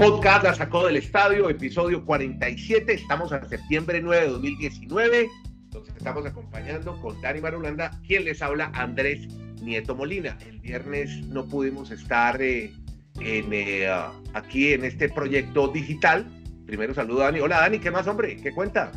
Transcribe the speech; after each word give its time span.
Podcast 0.00 0.44
la 0.44 0.54
sacó 0.54 0.86
del 0.86 0.96
estadio, 0.96 1.50
episodio 1.50 2.06
47. 2.06 2.94
Estamos 2.94 3.32
a 3.32 3.46
septiembre 3.46 4.00
9 4.00 4.22
de 4.22 4.30
2019. 4.30 5.28
Entonces 5.64 5.94
estamos 5.94 6.24
acompañando 6.24 6.98
con 7.02 7.20
Dani 7.20 7.42
Marulanda, 7.42 7.90
quien 8.06 8.24
les 8.24 8.40
habla 8.40 8.72
Andrés 8.72 9.28
Nieto 9.60 9.94
Molina. 9.94 10.38
El 10.48 10.58
viernes 10.60 11.26
no 11.26 11.46
pudimos 11.46 11.90
estar 11.90 12.40
eh, 12.40 12.72
en, 13.20 13.52
eh, 13.52 13.92
aquí 14.32 14.72
en 14.72 14.86
este 14.86 15.10
proyecto 15.10 15.68
digital. 15.68 16.26
Primero 16.64 16.94
saludo 16.94 17.20
a 17.20 17.24
Dani. 17.26 17.40
Hola 17.40 17.60
Dani, 17.60 17.78
¿qué 17.78 17.90
más 17.90 18.06
hombre? 18.06 18.36
¿Qué 18.36 18.52
cuenta? 18.52 18.92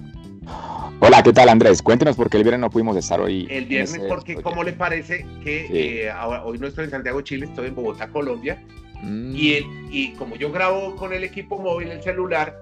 Hola, 1.01 1.21
¿qué 1.21 1.33
tal 1.33 1.49
Andrés? 1.49 1.81
Cuéntenos 1.81 2.15
por 2.15 2.29
qué 2.29 2.38
el 2.38 2.43
viernes 2.43 2.61
no 2.61 2.70
pudimos 2.70 2.95
estar 2.95 3.20
hoy. 3.20 3.45
El 3.49 3.65
viernes 3.65 3.99
porque, 4.07 4.35
¿cómo 4.35 4.63
le 4.63 4.71
parece 4.71 5.25
que 5.43 6.05
eh, 6.05 6.13
hoy 6.45 6.59
no 6.59 6.67
estoy 6.67 6.85
en 6.85 6.91
Santiago, 6.91 7.20
Chile, 7.20 7.47
estoy 7.47 7.67
en 7.67 7.75
Bogotá, 7.75 8.07
Colombia? 8.07 8.63
Mm. 9.03 9.35
Y, 9.35 9.53
el, 9.53 9.66
y 9.91 10.13
como 10.13 10.35
yo 10.35 10.52
grabo 10.52 10.95
con 10.95 11.13
el 11.13 11.23
equipo 11.23 11.59
móvil, 11.59 11.89
el 11.89 12.02
celular, 12.02 12.57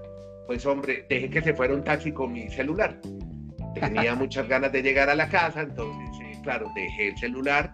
pues 0.48 0.66
hombre, 0.66 1.06
dejé 1.08 1.30
que 1.30 1.42
se 1.42 1.54
fuera 1.54 1.74
un 1.74 1.84
taxi 1.84 2.12
con 2.12 2.34
mi 2.34 2.50
celular. 2.50 3.00
Tenía 3.76 4.16
muchas 4.16 4.48
ganas 4.48 4.72
de 4.72 4.82
llegar 4.82 5.10
a 5.10 5.16
la 5.16 5.30
casa, 5.30 5.62
entonces, 5.62 6.10
eh, 6.22 6.40
claro, 6.44 6.70
dejé 6.76 7.10
el 7.10 7.18
celular 7.18 7.74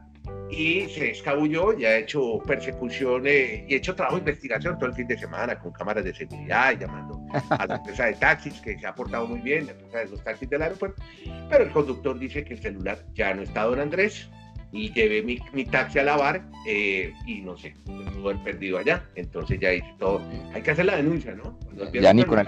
y 0.50 0.88
se 0.90 1.12
escabulló, 1.12 1.78
ya 1.78 1.96
he 1.96 2.00
hecho 2.00 2.40
persecuciones 2.46 3.64
y 3.68 3.74
he 3.74 3.78
hecho 3.78 3.96
trabajo 3.96 4.18
de 4.18 4.22
investigación 4.22 4.78
todo 4.78 4.90
el 4.90 4.96
fin 4.96 5.08
de 5.08 5.18
semana 5.18 5.60
con 5.60 5.72
cámaras 5.72 6.04
de 6.04 6.14
seguridad 6.14 6.74
y 6.74 6.78
llamando 6.78 7.22
a 7.50 7.66
la 7.66 7.76
empresa 7.78 8.06
de 8.06 8.14
taxis 8.14 8.54
que 8.62 8.78
se 8.78 8.88
ha 8.88 8.96
portado 8.96 9.28
muy 9.28 9.40
bien, 9.42 9.66
la 9.66 9.72
empresa 9.74 10.00
de 10.00 10.06
los 10.10 10.24
taxis 10.24 10.50
del 10.50 10.62
aeropuerto, 10.62 11.02
pero 11.50 11.64
el 11.64 11.72
conductor 11.72 12.18
dice 12.18 12.44
que 12.44 12.54
el 12.54 12.62
celular 12.62 13.00
ya 13.14 13.34
no 13.34 13.42
está 13.42 13.64
don 13.64 13.80
Andrés, 13.80 14.30
y 14.72 14.92
llevé 14.94 15.22
mi, 15.24 15.40
mi 15.54 15.66
taxi 15.66 16.00
a 16.00 16.04
lavar 16.04 16.44
eh, 16.66 17.14
y 17.26 17.42
no 17.42 17.58
sé, 17.58 17.74
pudo 17.86 18.30
haber 18.30 18.44
perdido 18.44 18.78
allá. 18.78 19.04
Entonces 19.16 19.60
ya 19.60 19.74
hice 19.74 19.94
todo. 20.00 20.22
Hay 20.54 20.62
que 20.62 20.72
hacer 20.72 20.86
la 20.86 20.98
denuncia, 20.98 21.34
¿no? 21.34 21.58
Ya 21.94 22.14
ni, 22.14 22.24
con 22.24 22.40
el, 22.40 22.48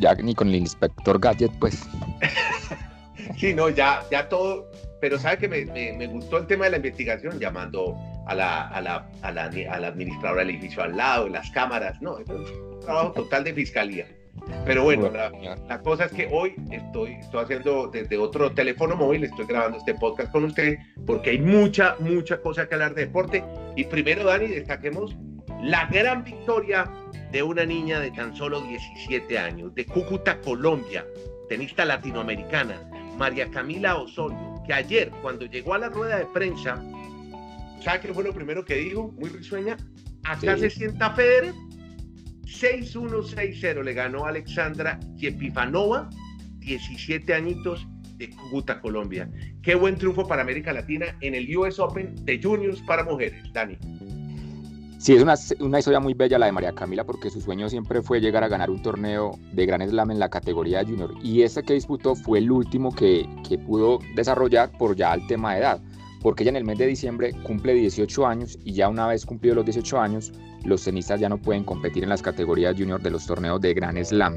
ya 0.00 0.14
ni 0.14 0.34
con 0.34 0.48
el 0.48 0.56
inspector 0.56 1.20
Gadget, 1.20 1.52
pues. 1.58 1.82
sí, 3.36 3.54
no, 3.54 3.68
ya, 3.68 4.02
ya 4.10 4.28
todo. 4.28 4.70
Pero 5.00 5.18
sabe 5.18 5.38
que 5.38 5.48
me, 5.48 5.64
me, 5.92 6.06
gustó 6.06 6.38
el 6.38 6.46
tema 6.46 6.64
de 6.64 6.72
la 6.72 6.76
investigación, 6.78 7.38
llamando 7.38 7.96
a 8.26 8.34
la, 8.34 8.68
a 8.68 8.80
la, 8.80 9.08
a 9.22 9.30
la, 9.30 9.44
a 9.44 9.80
la 9.80 9.88
administradora 9.88 10.40
del 10.40 10.50
edificio 10.50 10.82
al 10.82 10.96
lado, 10.96 11.28
las 11.28 11.50
cámaras, 11.50 12.00
no, 12.00 12.18
es 12.18 12.28
un 12.28 12.80
trabajo 12.80 13.12
total 13.12 13.44
de 13.44 13.52
fiscalía. 13.52 14.06
Pero 14.64 14.84
bueno, 14.84 15.10
la, 15.10 15.80
cosa 15.82 16.04
es 16.04 16.12
que 16.12 16.28
hoy 16.30 16.54
estoy, 16.70 17.14
estoy 17.14 17.44
haciendo 17.44 17.88
desde 17.88 18.18
otro 18.18 18.52
teléfono 18.52 18.96
móvil, 18.96 19.24
estoy 19.24 19.46
grabando 19.46 19.78
este 19.78 19.94
podcast 19.94 20.32
con 20.32 20.44
usted 20.44 20.78
porque 21.06 21.30
hay 21.30 21.38
mucha, 21.38 21.96
mucha 22.00 22.40
cosa 22.40 22.68
que 22.68 22.74
hablar 22.74 22.94
de 22.94 23.06
deporte. 23.06 23.44
Y 23.76 23.84
primero, 23.84 24.24
Dani, 24.24 24.48
destaquemos 24.48 25.16
la 25.62 25.86
gran 25.86 26.24
victoria 26.24 26.90
de 27.32 27.42
una 27.42 27.64
niña 27.64 28.00
de 28.00 28.10
tan 28.10 28.36
solo 28.36 28.60
17 28.60 29.38
años, 29.38 29.74
de 29.74 29.84
Cúcuta, 29.84 30.40
Colombia, 30.40 31.04
tenista 31.48 31.84
latinoamericana, 31.84 32.88
María 33.16 33.48
Camila 33.50 33.96
Osorio, 33.96 34.62
que 34.66 34.74
ayer, 34.74 35.10
cuando 35.22 35.46
llegó 35.46 35.74
a 35.74 35.78
la 35.78 35.88
rueda 35.88 36.18
de 36.18 36.26
prensa, 36.26 36.82
¿sabe 37.80 38.00
qué 38.00 38.14
fue 38.14 38.24
lo 38.24 38.32
primero 38.32 38.64
que 38.64 38.74
dijo? 38.76 39.12
Muy 39.18 39.30
risueña. 39.30 39.76
Acá 40.24 40.56
se 40.58 40.70
sienta 40.70 41.10
Federer 41.10 41.54
6-1-6-0 42.46 43.82
le 43.82 43.92
ganó 43.92 44.24
Alexandra 44.24 44.98
Yepifanova, 45.16 46.08
17 46.60 47.34
añitos 47.34 47.86
de 48.16 48.30
Cúcuta, 48.30 48.80
Colombia. 48.80 49.30
Qué 49.62 49.74
buen 49.74 49.96
triunfo 49.96 50.26
para 50.26 50.42
América 50.42 50.72
Latina 50.72 51.06
en 51.20 51.34
el 51.34 51.54
US 51.56 51.78
Open 51.78 52.14
de 52.24 52.40
Juniors 52.42 52.80
para 52.82 53.04
mujeres, 53.04 53.42
Dani. 53.52 53.76
Sí, 54.98 55.14
es 55.14 55.22
una, 55.22 55.34
una, 55.60 55.78
historia 55.78 56.00
muy 56.00 56.14
bella 56.14 56.38
la 56.38 56.46
de 56.46 56.52
María 56.52 56.72
Camila 56.72 57.04
porque 57.04 57.30
su 57.30 57.40
sueño 57.40 57.68
siempre 57.68 58.00
fue 58.00 58.20
llegar 58.20 58.42
a 58.42 58.48
ganar 58.48 58.70
un 58.70 58.82
torneo 58.82 59.38
de 59.52 59.66
Gran 59.66 59.86
Slam 59.86 60.10
en 60.10 60.18
la 60.18 60.30
categoría 60.30 60.82
junior 60.82 61.14
y 61.22 61.42
este 61.42 61.62
que 61.62 61.74
disputó 61.74 62.14
fue 62.16 62.38
el 62.38 62.50
último 62.50 62.92
que, 62.94 63.28
que 63.46 63.58
pudo 63.58 63.98
desarrollar 64.16 64.72
por 64.78 64.96
ya 64.96 65.12
el 65.12 65.24
tema 65.26 65.52
de 65.52 65.60
edad 65.60 65.80
porque 66.22 66.42
ella 66.42 66.50
en 66.50 66.56
el 66.56 66.64
mes 66.64 66.78
de 66.78 66.86
diciembre 66.86 67.32
cumple 67.44 67.74
18 67.74 68.26
años 68.26 68.58
y 68.64 68.72
ya 68.72 68.88
una 68.88 69.06
vez 69.06 69.24
cumplido 69.26 69.54
los 69.54 69.64
18 69.64 70.00
años 70.00 70.32
los 70.66 70.84
tenistas 70.84 71.20
ya 71.20 71.28
no 71.28 71.38
pueden 71.38 71.64
competir 71.64 72.02
en 72.02 72.10
las 72.10 72.22
categorías 72.22 72.74
junior 72.76 73.00
de 73.00 73.10
los 73.10 73.26
torneos 73.26 73.60
de 73.60 73.74
Gran 73.74 74.04
Slam. 74.04 74.36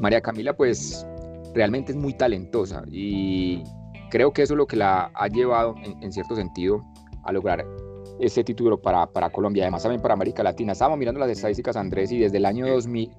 María 0.00 0.20
Camila 0.20 0.54
pues 0.54 1.06
realmente 1.54 1.92
es 1.92 1.98
muy 1.98 2.14
talentosa 2.14 2.82
y 2.90 3.62
creo 4.10 4.32
que 4.32 4.42
eso 4.42 4.54
es 4.54 4.58
lo 4.58 4.66
que 4.66 4.76
la 4.76 5.10
ha 5.14 5.28
llevado 5.28 5.74
en, 6.00 6.12
cierto 6.12 6.34
sentido 6.34 6.82
a 7.24 7.32
lograr 7.32 7.64
este 8.20 8.44
título 8.44 8.80
para, 8.80 9.06
para, 9.06 9.30
Colombia, 9.30 9.64
además 9.64 9.82
también 9.82 10.00
para 10.00 10.14
América 10.14 10.42
Latina. 10.42 10.72
Estábamos 10.72 10.98
mirando 10.98 11.20
las 11.20 11.30
estadísticas, 11.30 11.76
Andrés, 11.76 12.12
y 12.12 12.18
desde 12.18 12.36
el 12.38 12.46
año 12.46 12.66
2000 12.66 13.10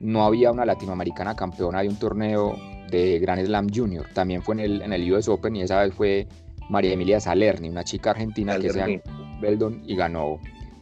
no 0.00 0.24
había 0.24 0.52
una 0.52 0.64
latinoamericana 0.64 1.34
campeona 1.34 1.82
de 1.82 1.88
un 1.88 1.96
torneo 1.96 2.54
de 2.90 3.18
Gran 3.18 3.44
Slam 3.44 3.68
Junior. 3.74 4.06
También 4.14 4.42
fue 4.42 4.54
en 4.54 4.60
el, 4.60 4.82
en 4.82 4.92
el 4.92 5.12
US 5.12 5.28
Open 5.28 5.56
y 5.56 5.62
esa 5.62 5.80
vez 5.80 5.94
fue 5.94 6.28
María 6.68 6.92
Emilia 6.92 7.20
Salerni, 7.20 7.68
una 7.68 7.84
chica 7.84 8.10
argentina 8.10 8.58
que 8.58 8.70
se 8.70 9.02
Beldon 9.40 9.82
y 9.86 9.96
ganó 9.96 10.38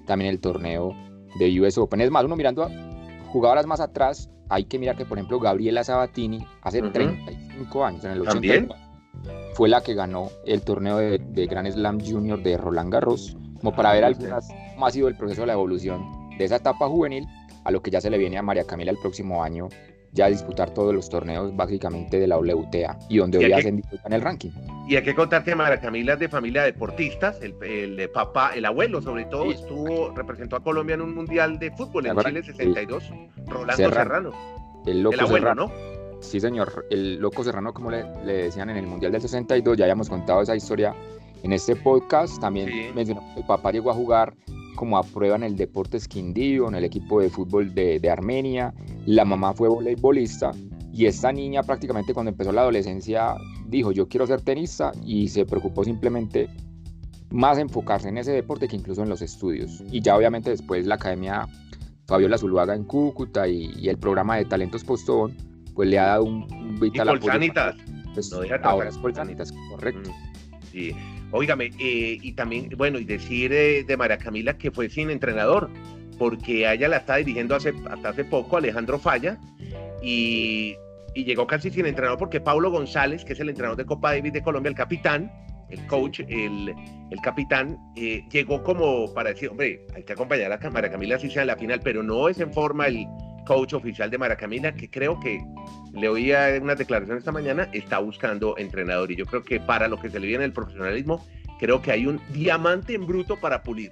también 0.07 0.31
el 0.31 0.41
torneo 0.41 0.95
de 1.39 1.61
US 1.61 1.77
Open. 1.79 2.01
Es 2.01 2.11
más, 2.11 2.25
uno 2.25 2.37
mirando 2.37 2.63
a 2.63 2.71
jugadoras 3.29 3.67
más 3.67 3.81
atrás, 3.81 4.31
hay 4.49 4.65
que 4.65 4.79
mirar 4.79 4.97
que, 4.97 5.05
por 5.05 5.19
ejemplo, 5.19 5.39
Gabriela 5.41 5.85
Sabatini 5.85 6.47
hace 6.63 6.81
35 6.81 7.85
años, 7.85 8.05
en 8.05 8.13
el 8.13 8.21
80, 8.23 8.75
fue 9.55 9.69
la 9.69 9.83
que 9.83 9.95
ganó 9.95 10.31
el 10.45 10.63
torneo 10.63 10.99
de, 10.99 11.19
de 11.19 11.47
Grand 11.47 11.71
Slam 11.71 12.01
Junior 12.01 12.43
de 12.43 12.57
Roland 12.57 12.93
Garros, 12.93 13.37
como 13.59 13.75
para 13.75 13.93
ver 13.93 14.05
algunas, 14.05 14.49
cómo 14.75 14.87
ha 14.87 14.91
sido 14.91 15.09
el 15.09 15.17
proceso 15.17 15.43
de 15.43 15.49
la 15.49 15.53
evolución 15.55 16.31
de 16.39 16.45
esa 16.45 16.57
etapa 16.57 16.89
juvenil 16.89 17.27
a 17.65 17.71
lo 17.71 17.83
que 17.83 17.91
ya 17.91 18.01
se 18.01 18.11
le 18.11 18.19
viene 18.19 18.39
a 18.39 18.43
María 18.43 18.65
Camila 18.65 18.93
el 18.93 18.99
próximo 18.99 19.43
año, 19.43 19.69
ya 20.17 20.27
a 20.27 20.29
disputar 20.31 20.71
todos 20.71 20.95
los 20.95 21.09
torneos 21.09 21.55
básicamente 21.55 22.19
de 22.19 22.27
la 22.27 22.39
WTA 22.39 22.99
y 23.09 23.19
donde 23.19 23.39
hoy 23.39 23.53
hacen 23.53 23.83
en 24.05 24.13
el 24.13 24.21
ranking. 24.21 24.51
Y 24.89 24.97
hay 24.97 25.03
que 25.03 25.15
contar 25.15 25.45
que 25.45 25.55
María 25.55 25.79
Camila 25.79 26.15
es 26.15 26.19
de 26.19 26.29
familia 26.29 26.63
de 26.63 26.73
deportistas, 26.73 27.41
el, 27.43 27.55
el, 27.63 28.11
papá, 28.11 28.53
el 28.55 28.65
abuelo 28.65 29.01
sobre 29.03 29.27
todo, 29.27 29.53
estuvo, 29.53 30.11
representó 30.17 30.57
a 30.57 30.63
Colombia 30.63 30.95
en 30.95 31.03
un 31.03 31.15
mundial 31.15 31.59
de 31.59 31.71
fútbol 31.71 32.07
en 32.07 32.17
Chile 32.17 32.43
62, 32.43 33.13
Rolando 33.47 33.91
Serrano. 33.91 34.33
El, 34.87 35.03
loco 35.03 35.21
abuelo, 35.21 35.55
¿no? 35.55 35.73
Sí, 36.21 36.41
señor, 36.41 36.87
el 36.91 37.21
loco 37.21 37.45
Serrano, 37.45 37.75
como 37.75 37.91
le, 37.91 38.05
le, 38.25 38.45
decían 38.45 38.71
en 38.71 38.79
el 38.79 38.87
mundial 38.87 39.13
del 39.13 39.21
62, 39.21 39.77
ya 39.77 39.85
habíamos 39.85 40.09
contado 40.09 40.41
esa 40.41 40.57
historia 40.57 40.95
en 41.43 41.53
este 41.53 41.77
podcast. 41.77 42.41
También 42.41 42.95
mencionó 42.95 43.23
que 43.35 43.41
el 43.41 43.47
papá 43.47 43.71
llegó 43.71 43.91
a 43.91 43.95
jugar 43.95 44.35
como 44.77 44.99
a 44.99 45.03
prueba 45.03 45.35
en 45.35 45.43
el 45.43 45.57
Deportes 45.57 46.07
Quindío, 46.07 46.69
en 46.69 46.77
el 46.77 46.85
equipo 46.85 47.21
de 47.21 47.29
fútbol 47.29 47.75
de, 47.75 47.99
de 47.99 48.11
Armenia. 48.11 48.73
La 49.07 49.25
mamá 49.25 49.53
fue 49.53 49.69
voleibolista 49.69 50.53
y 50.93 51.07
esta 51.07 51.33
niña 51.33 51.63
prácticamente 51.63 52.15
cuando 52.15 52.31
empezó 52.31 52.53
la 52.53 52.63
adolescencia 52.63 53.35
dijo 53.67 53.93
yo 53.93 54.09
quiero 54.09 54.27
ser 54.27 54.41
tenista 54.41 54.93
y 55.05 55.29
se 55.29 55.45
preocupó 55.45 55.85
simplemente 55.85 56.49
más 57.31 57.59
enfocarse 57.59 58.09
en 58.09 58.17
ese 58.17 58.33
deporte 58.33 58.69
que 58.69 58.77
incluso 58.77 59.03
en 59.03 59.09
los 59.09 59.21
estudios. 59.21 59.83
Y 59.91 60.01
ya 60.01 60.17
obviamente 60.17 60.51
después 60.51 60.87
la 60.87 60.95
Academia 60.95 61.49
Fabiola 62.07 62.39
Zuluaga 62.39 62.75
en 62.75 62.85
Cúcuta 62.85 63.49
y, 63.49 63.89
el 63.89 63.99
programa 63.99 64.37
de 64.37 64.45
Talentos 64.45 64.85
Postón 64.85 65.37
pues 65.75 65.89
le 65.91 65.99
ha 65.99 66.07
dado 66.07 66.25
un, 66.25 66.79
vital 66.81 67.09
apoyo. 67.11 67.33
Pues, 68.15 68.33
ahora 68.63 68.89
es 68.89 68.97
Polsanitas, 68.97 69.53
correcto. 69.71 70.09
Mm, 70.09 70.63
sí. 70.73 70.93
Óigame, 71.33 71.71
eh, 71.79 72.19
y 72.21 72.33
también, 72.33 72.71
bueno, 72.77 72.99
y 72.99 73.05
decir 73.05 73.53
eh, 73.53 73.85
de 73.85 73.97
María 73.97 74.19
Camila 74.19 74.57
que 74.57 74.71
fue 74.71 74.89
sin 74.89 75.11
entrenador, 75.11 75.71
porque 76.19 76.67
a 76.67 76.75
ella 76.75 76.89
la 76.89 76.99
está 76.99 77.17
dirigiendo 77.17 77.55
hace, 77.55 77.75
hasta 77.91 78.11
hace 78.11 78.25
poco 78.25 78.57
Alejandro 78.57 78.99
Falla, 78.99 79.39
y 80.03 80.77
y 81.17 81.25
llegó 81.25 81.47
casi 81.47 81.71
sin 81.71 81.87
entrenador 81.87 82.19
porque 82.19 82.41
Pablo 82.41 82.71
González, 82.71 83.25
que 83.25 83.33
es 83.33 83.41
el 83.41 83.49
entrenador 83.49 83.79
de 83.79 83.87
Copa 83.87 84.13
Davis 84.13 84.35
de 84.35 84.43
Colombia, 84.43 84.69
el 84.69 84.77
capitán, 84.77 85.33
el 85.71 85.85
coach, 85.87 86.21
el, 86.21 86.75
el 87.11 87.21
capitán, 87.23 87.79
eh, 87.97 88.23
llegó 88.31 88.63
como 88.63 89.13
para 89.15 89.31
decir, 89.31 89.49
hombre, 89.49 89.87
hay 89.95 90.03
que 90.03 90.13
acompañar 90.13 90.53
a 90.53 90.71
Mara 90.71 90.91
Camila 90.91 91.19
si 91.19 91.31
sea 91.31 91.43
en 91.43 91.49
la 91.49 91.57
final, 91.57 91.81
pero 91.83 92.03
no 92.03 92.29
es 92.29 92.39
en 92.39 92.53
forma 92.53 92.87
el 92.87 93.07
coach 93.47 93.73
oficial 93.73 94.11
de 94.11 94.19
Mara 94.19 94.37
Camila, 94.37 94.75
que 94.75 94.91
creo 94.91 95.19
que 95.19 95.41
le 95.95 96.09
oía 96.09 96.59
una 96.61 96.75
declaración 96.75 97.17
esta 97.17 97.33
mañana, 97.33 97.71
está 97.73 97.99
buscando 98.01 98.59
entrenador. 98.59 99.11
Y 99.11 99.17
yo 99.17 99.25
creo 99.25 99.43
que 99.43 99.61
para 99.61 99.89
lo 99.89 99.99
que 99.99 100.11
se 100.11 100.21
le 100.21 100.27
viene 100.27 100.45
el 100.45 100.53
profesionalismo, 100.53 101.25
creo 101.59 101.81
que 101.81 101.93
hay 101.93 102.07
un 102.07 102.21
diamante 102.33 102.95
en 102.95 103.07
bruto 103.07 103.41
para 103.41 103.63
pulir. 103.63 103.91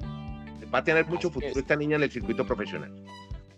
Va 0.73 0.81
a 0.81 0.85
tener 0.85 1.07
mucho 1.07 1.31
futuro 1.31 1.59
esta 1.59 1.77
niña 1.77 1.97
en 1.97 2.03
el 2.03 2.11
circuito 2.11 2.45
profesional. 2.45 2.93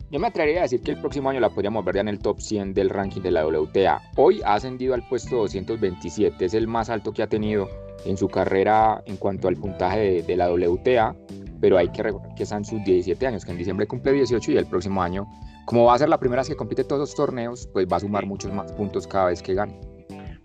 Yo 0.08 0.20
me 0.20 0.28
atrevería 0.28 0.60
a 0.60 0.62
decir 0.62 0.82
que 0.82 0.92
el 0.92 1.00
próximo 1.00 1.30
año 1.30 1.40
la 1.40 1.50
podríamos 1.50 1.84
ver 1.84 1.96
ya 1.96 2.00
en 2.02 2.08
el 2.08 2.20
top 2.20 2.40
100 2.40 2.74
del 2.74 2.90
ranking 2.90 3.22
de 3.22 3.32
la 3.32 3.44
WTA. 3.44 4.00
Hoy 4.16 4.40
ha 4.44 4.54
ascendido 4.54 4.94
al 4.94 5.02
puesto 5.08 5.36
227, 5.36 6.44
es 6.44 6.54
el 6.54 6.68
más 6.68 6.90
alto 6.90 7.12
que 7.12 7.24
ha 7.24 7.26
tenido 7.26 7.68
en 8.04 8.16
su 8.16 8.28
carrera 8.28 9.02
en 9.06 9.16
cuanto 9.16 9.48
al 9.48 9.56
puntaje 9.56 10.22
de, 10.22 10.36
la 10.36 10.52
WTA, 10.52 11.16
pero 11.60 11.76
hay 11.76 11.88
que 11.88 12.04
recordar 12.04 12.34
que 12.36 12.44
están 12.44 12.64
sus 12.64 12.84
17 12.84 13.26
años, 13.26 13.44
que 13.44 13.50
en 13.50 13.58
diciembre 13.58 13.88
cumple 13.88 14.12
18 14.12 14.52
y 14.52 14.56
el 14.56 14.66
próximo 14.66 15.02
año, 15.02 15.26
como 15.66 15.84
va 15.84 15.94
a 15.94 15.98
ser 15.98 16.08
la 16.08 16.18
primera 16.18 16.40
vez 16.40 16.48
que 16.48 16.56
compite 16.56 16.84
todos 16.84 17.00
los 17.00 17.14
torneos, 17.14 17.68
pues 17.72 17.86
va 17.86 17.98
a 17.98 18.00
sumar 18.00 18.24
muchos 18.24 18.52
más 18.52 18.72
puntos 18.72 19.06
cada 19.06 19.26
vez 19.26 19.42
que 19.42 19.52
gane. 19.52 19.78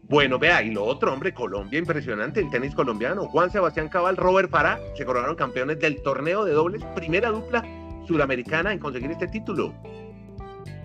Bueno, 0.03 0.37
vea, 0.37 0.61
y 0.61 0.71
lo 0.71 0.83
otro, 0.83 1.13
hombre, 1.13 1.33
Colombia, 1.33 1.79
impresionante, 1.79 2.41
el 2.41 2.49
tenis 2.49 2.75
colombiano. 2.75 3.27
Juan 3.29 3.49
Sebastián 3.49 3.87
Cabal, 3.87 4.17
Robert 4.17 4.49
Farah 4.49 4.77
se 4.97 5.05
coronaron 5.05 5.37
campeones 5.37 5.79
del 5.79 6.01
torneo 6.01 6.43
de 6.43 6.51
dobles, 6.51 6.83
primera 6.95 7.29
dupla 7.29 7.63
suramericana 8.07 8.73
en 8.73 8.79
conseguir 8.79 9.11
este 9.11 9.27
título. 9.27 9.73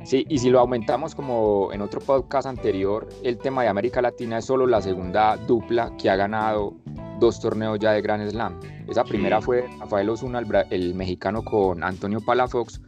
Sí, 0.05 0.25
y 0.29 0.39
si 0.39 0.51
lo 0.51 0.61
aumentamos 0.61 1.17
como 1.17 1.73
en 1.73 1.81
otro 1.81 2.01
podcast 2.01 2.47
anterior, 2.47 3.09
el 3.25 3.39
tema 3.39 3.63
de 3.63 3.69
América 3.69 4.01
Latina 4.01 4.39
es 4.39 4.45
solo 4.45 4.65
la 4.65 4.81
segunda 4.81 5.37
dupla 5.37 5.91
que 5.99 6.09
ha 6.09 6.15
ganado 6.15 6.77
dos 7.19 7.41
torneos 7.41 7.81
ya 7.81 7.91
de 7.91 8.03
Grand 8.03 8.31
Slam. 8.31 8.61
Esa 8.87 9.03
primera 9.03 9.41
fue 9.41 9.67
Rafael 9.81 10.09
Osuna, 10.09 10.41
el, 10.71 10.95
mexicano, 10.95 11.43
con 11.43 11.83
Antonio 11.83 12.21
Palafox, 12.21 12.81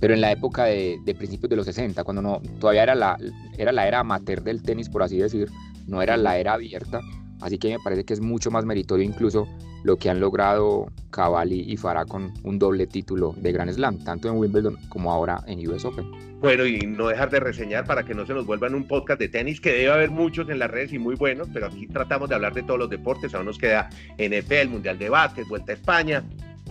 pero 0.00 0.14
en 0.14 0.20
la 0.20 0.32
época 0.32 0.64
de, 0.64 0.98
principios 1.16 1.50
de 1.50 1.56
los 1.56 1.66
60, 1.66 2.04
cuando 2.04 2.22
no, 2.22 2.40
todavía 2.58 2.82
era 2.82 2.94
la, 2.94 3.16
era 3.58 3.72
la 3.72 3.86
era 3.86 4.00
amateur 4.00 4.42
del 4.42 4.62
tenis, 4.62 4.88
por 4.88 5.02
así 5.02 5.18
decir, 5.18 5.48
no 5.86 6.02
era 6.02 6.16
la 6.16 6.38
era 6.38 6.54
abierta. 6.54 7.00
Así 7.40 7.58
que 7.58 7.70
me 7.70 7.78
parece 7.78 8.04
que 8.04 8.14
es 8.14 8.20
mucho 8.20 8.50
más 8.50 8.64
meritorio 8.64 9.04
incluso 9.04 9.46
lo 9.82 9.96
que 9.96 10.08
han 10.08 10.18
logrado 10.18 10.86
Cavalli 11.10 11.60
y 11.60 11.76
Farah 11.76 12.06
con 12.06 12.32
un 12.42 12.58
doble 12.58 12.86
título 12.86 13.34
de 13.36 13.52
Grand 13.52 13.70
Slam, 13.70 14.02
tanto 14.02 14.28
en 14.28 14.36
Wimbledon 14.36 14.76
como 14.88 15.12
ahora 15.12 15.42
en 15.46 15.66
US 15.68 15.84
Open. 15.84 16.10
Bueno, 16.40 16.66
y 16.66 16.78
no 16.80 17.08
dejar 17.08 17.30
de 17.30 17.40
reseñar 17.40 17.86
para 17.86 18.02
que 18.02 18.14
no 18.14 18.26
se 18.26 18.34
nos 18.34 18.44
vuelvan 18.44 18.74
un 18.74 18.86
podcast 18.86 19.18
de 19.18 19.28
tenis, 19.28 19.60
que 19.60 19.72
debe 19.72 19.92
haber 19.92 20.10
muchos 20.10 20.48
en 20.48 20.58
las 20.58 20.70
redes 20.70 20.92
y 20.92 20.98
muy 20.98 21.14
buenos, 21.14 21.48
pero 21.52 21.66
aquí 21.66 21.86
tratamos 21.86 22.28
de 22.28 22.34
hablar 22.34 22.52
de 22.52 22.62
todos 22.62 22.78
los 22.78 22.90
deportes. 22.90 23.34
Aún 23.34 23.46
nos 23.46 23.58
queda 23.58 23.88
NFL, 24.18 24.68
Mundial 24.68 24.98
de 24.98 25.08
Básquet, 25.08 25.46
Vuelta 25.48 25.72
a 25.72 25.74
España. 25.74 26.22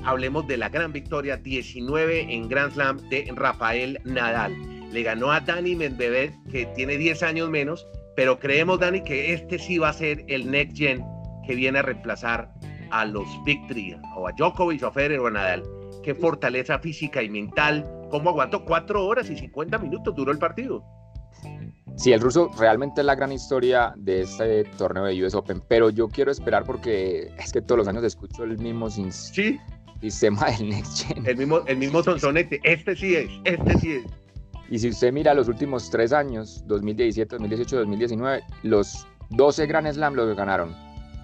Hablemos 0.05 0.45
de 0.47 0.57
la 0.57 0.69
gran 0.69 0.91
victoria 0.91 1.37
19 1.37 2.33
en 2.33 2.49
Grand 2.49 2.73
Slam 2.73 2.97
de 3.09 3.31
Rafael 3.35 3.99
Nadal. 4.03 4.53
Le 4.91 5.01
ganó 5.01 5.31
a 5.31 5.39
Dani 5.39 5.75
Medvedev, 5.75 6.33
que 6.51 6.65
tiene 6.75 6.97
10 6.97 7.23
años 7.23 7.49
menos, 7.49 7.87
pero 8.15 8.37
creemos, 8.37 8.79
Dani, 8.79 9.01
que 9.01 9.33
este 9.33 9.57
sí 9.57 9.77
va 9.77 9.89
a 9.89 9.93
ser 9.93 10.23
el 10.27 10.51
next 10.51 10.77
gen 10.77 11.03
que 11.47 11.55
viene 11.55 11.79
a 11.79 11.81
reemplazar 11.83 12.51
a 12.91 13.05
los 13.05 13.27
Three, 13.67 13.97
o 14.15 14.27
a 14.27 14.31
Djokovic, 14.33 14.83
o 14.83 14.87
a 14.87 14.91
Federer 14.91 15.19
o 15.19 15.27
a 15.27 15.31
Nadal. 15.31 15.63
Qué 16.03 16.13
fortaleza 16.13 16.79
física 16.79 17.23
y 17.23 17.29
mental. 17.29 17.89
¿Cómo 18.11 18.29
aguantó? 18.29 18.65
Cuatro 18.65 19.05
horas 19.05 19.29
y 19.29 19.37
50 19.37 19.77
minutos 19.79 20.13
duró 20.15 20.31
el 20.31 20.37
partido. 20.37 20.83
Sí, 21.95 22.11
el 22.11 22.21
ruso 22.21 22.51
realmente 22.57 23.01
es 23.01 23.05
la 23.05 23.15
gran 23.15 23.31
historia 23.31 23.93
de 23.95 24.21
este 24.21 24.63
torneo 24.77 25.05
de 25.05 25.23
US 25.23 25.35
Open, 25.35 25.61
pero 25.67 25.89
yo 25.89 26.09
quiero 26.09 26.31
esperar 26.31 26.63
porque 26.65 27.31
es 27.37 27.51
que 27.51 27.61
todos 27.61 27.79
los 27.79 27.87
años 27.87 28.03
escucho 28.03 28.43
el 28.43 28.57
mismo 28.57 28.89
sistema 30.11 30.51
del 30.51 30.69
Next 30.69 31.05
Gen. 31.05 31.25
El 31.25 31.37
mismo, 31.37 31.61
el 31.65 31.77
mismo 31.77 32.03
sonsonete. 32.03 32.59
Este 32.63 32.95
sí 32.95 33.15
es, 33.15 33.29
este 33.45 33.79
sí 33.79 33.91
es. 33.93 34.03
Y 34.69 34.79
si 34.79 34.89
usted 34.89 35.13
mira 35.13 35.33
los 35.33 35.47
últimos 35.47 35.89
tres 35.89 36.11
años, 36.13 36.63
2017, 36.67 37.35
2018, 37.35 37.77
2019, 37.77 38.43
los 38.63 39.07
12 39.29 39.67
Grand 39.67 39.91
Slam 39.91 40.15
los 40.15 40.35
ganaron 40.35 40.75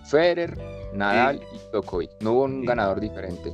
Federer, 0.05 0.57
Nadal 0.93 1.41
y 1.53 1.57
Djokovic. 1.71 2.09
No 2.21 2.33
hubo 2.33 2.43
un 2.45 2.65
ganador 2.65 2.99
diferente. 2.99 3.53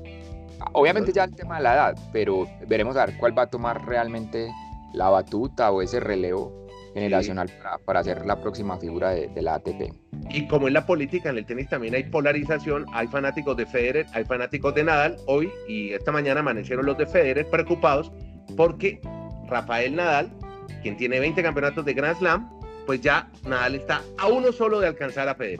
Obviamente 0.73 1.11
ya 1.11 1.25
el 1.25 1.35
tema 1.35 1.57
de 1.57 1.63
la 1.63 1.73
edad, 1.73 1.95
pero 2.11 2.47
veremos 2.67 2.95
a 2.97 3.05
ver 3.05 3.17
cuál 3.17 3.37
va 3.37 3.43
a 3.43 3.47
tomar 3.47 3.85
realmente 3.85 4.51
la 4.93 5.09
batuta 5.09 5.71
o 5.71 5.81
ese 5.81 5.99
relevo 5.99 6.64
generacional 6.95 7.51
para, 7.61 7.77
para, 7.77 8.03
ser 8.03 8.25
la 8.25 8.41
próxima 8.41 8.77
figura 8.77 9.11
de, 9.11 9.27
de, 9.27 9.41
la 9.41 9.55
ATP. 9.55 9.93
Y 10.29 10.47
como 10.47 10.67
en 10.67 10.73
la 10.73 10.85
política, 10.85 11.29
en 11.29 11.37
el 11.37 11.45
tenis 11.45 11.67
también 11.67 11.93
hay 11.93 12.03
polarización, 12.03 12.85
hay 12.93 13.07
fanáticos 13.07 13.57
de 13.57 13.65
Federer, 13.65 14.05
hay 14.13 14.23
fanáticos 14.23 14.73
de 14.73 14.85
Nadal. 14.85 15.17
Hoy 15.27 15.51
y 15.67 15.91
esta 15.91 16.13
mañana 16.13 16.39
amanecieron 16.39 16.85
los 16.85 16.97
de 16.97 17.05
Federer 17.05 17.45
preocupados 17.49 18.11
porque 18.55 19.01
Rafael 19.49 19.95
Nadal, 19.95 20.31
quien 20.81 20.95
tiene 20.95 21.19
20 21.19 21.43
campeonatos 21.43 21.83
de 21.83 21.93
Grand 21.93 22.17
Slam, 22.17 22.49
pues 22.85 23.01
ya 23.01 23.29
Nadal 23.45 23.75
está 23.75 24.01
a 24.17 24.27
uno 24.27 24.53
solo 24.53 24.79
de 24.79 24.87
alcanzar 24.87 25.27
a 25.27 25.35
Federer. 25.35 25.59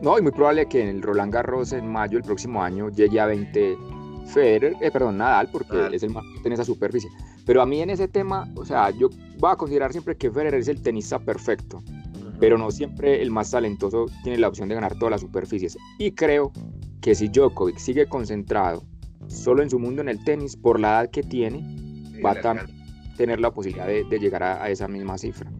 No, 0.00 0.18
y 0.18 0.22
muy 0.22 0.32
probable 0.32 0.66
que 0.66 0.80
en 0.80 0.88
el 0.88 1.02
Roland 1.02 1.32
Garros 1.32 1.74
en 1.74 1.86
mayo 1.86 2.16
del 2.16 2.22
próximo 2.22 2.62
año 2.62 2.88
llegue 2.88 3.20
a 3.20 3.26
20 3.26 3.76
Federer, 4.32 4.74
eh, 4.80 4.90
perdón, 4.90 5.18
Nadal, 5.18 5.48
porque 5.52 5.88
es 5.92 6.02
el 6.02 6.10
más 6.10 6.24
en 6.42 6.52
esa 6.52 6.64
superficie. 6.64 7.10
Pero 7.50 7.62
a 7.62 7.66
mí 7.66 7.82
en 7.82 7.90
ese 7.90 8.06
tema, 8.06 8.48
o 8.54 8.64
sea, 8.64 8.90
yo 8.90 9.10
voy 9.38 9.50
a 9.50 9.56
considerar 9.56 9.90
siempre 9.90 10.16
que 10.16 10.30
Federer 10.30 10.54
es 10.54 10.68
el 10.68 10.80
tenista 10.80 11.18
perfecto, 11.18 11.82
pero 12.38 12.56
no 12.56 12.70
siempre 12.70 13.20
el 13.20 13.32
más 13.32 13.50
talentoso 13.50 14.06
tiene 14.22 14.38
la 14.38 14.46
opción 14.46 14.68
de 14.68 14.76
ganar 14.76 14.94
todas 14.94 15.10
las 15.10 15.20
superficies. 15.20 15.76
Y 15.98 16.12
creo 16.12 16.52
que 17.00 17.16
si 17.16 17.26
Djokovic 17.26 17.78
sigue 17.78 18.06
concentrado 18.06 18.84
solo 19.26 19.64
en 19.64 19.70
su 19.70 19.80
mundo 19.80 20.00
en 20.00 20.08
el 20.08 20.22
tenis, 20.22 20.56
por 20.56 20.78
la 20.78 20.90
edad 20.90 21.10
que 21.10 21.24
tiene, 21.24 22.22
va 22.24 22.36
a 22.40 22.66
tener 23.16 23.40
la 23.40 23.50
posibilidad 23.50 23.88
de, 23.88 24.04
llegar 24.20 24.44
a, 24.44 24.70
esa 24.70 24.86
misma 24.86 25.18
cifra. 25.18 25.50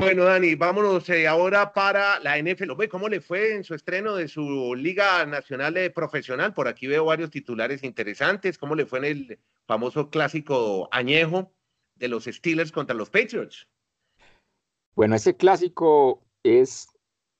Bueno, 0.00 0.24
Dani, 0.24 0.54
vámonos 0.54 1.10
eh, 1.10 1.28
ahora 1.28 1.74
para 1.74 2.18
la 2.20 2.38
NFL. 2.38 2.70
¿Cómo 2.90 3.10
le 3.10 3.20
fue 3.20 3.54
en 3.54 3.64
su 3.64 3.74
estreno 3.74 4.16
de 4.16 4.28
su 4.28 4.74
Liga 4.74 5.26
Nacional 5.26 5.74
de 5.74 5.90
Profesional? 5.90 6.54
Por 6.54 6.68
aquí 6.68 6.86
veo 6.86 7.04
varios 7.04 7.30
titulares 7.30 7.84
interesantes. 7.84 8.56
¿Cómo 8.56 8.74
le 8.74 8.86
fue 8.86 9.00
en 9.00 9.04
el 9.04 9.38
famoso 9.66 10.08
clásico 10.08 10.88
añejo 10.90 11.52
de 11.96 12.08
los 12.08 12.24
Steelers 12.24 12.72
contra 12.72 12.96
los 12.96 13.10
Patriots? 13.10 13.68
Bueno, 14.94 15.16
ese 15.16 15.36
clásico 15.36 16.26
es 16.42 16.88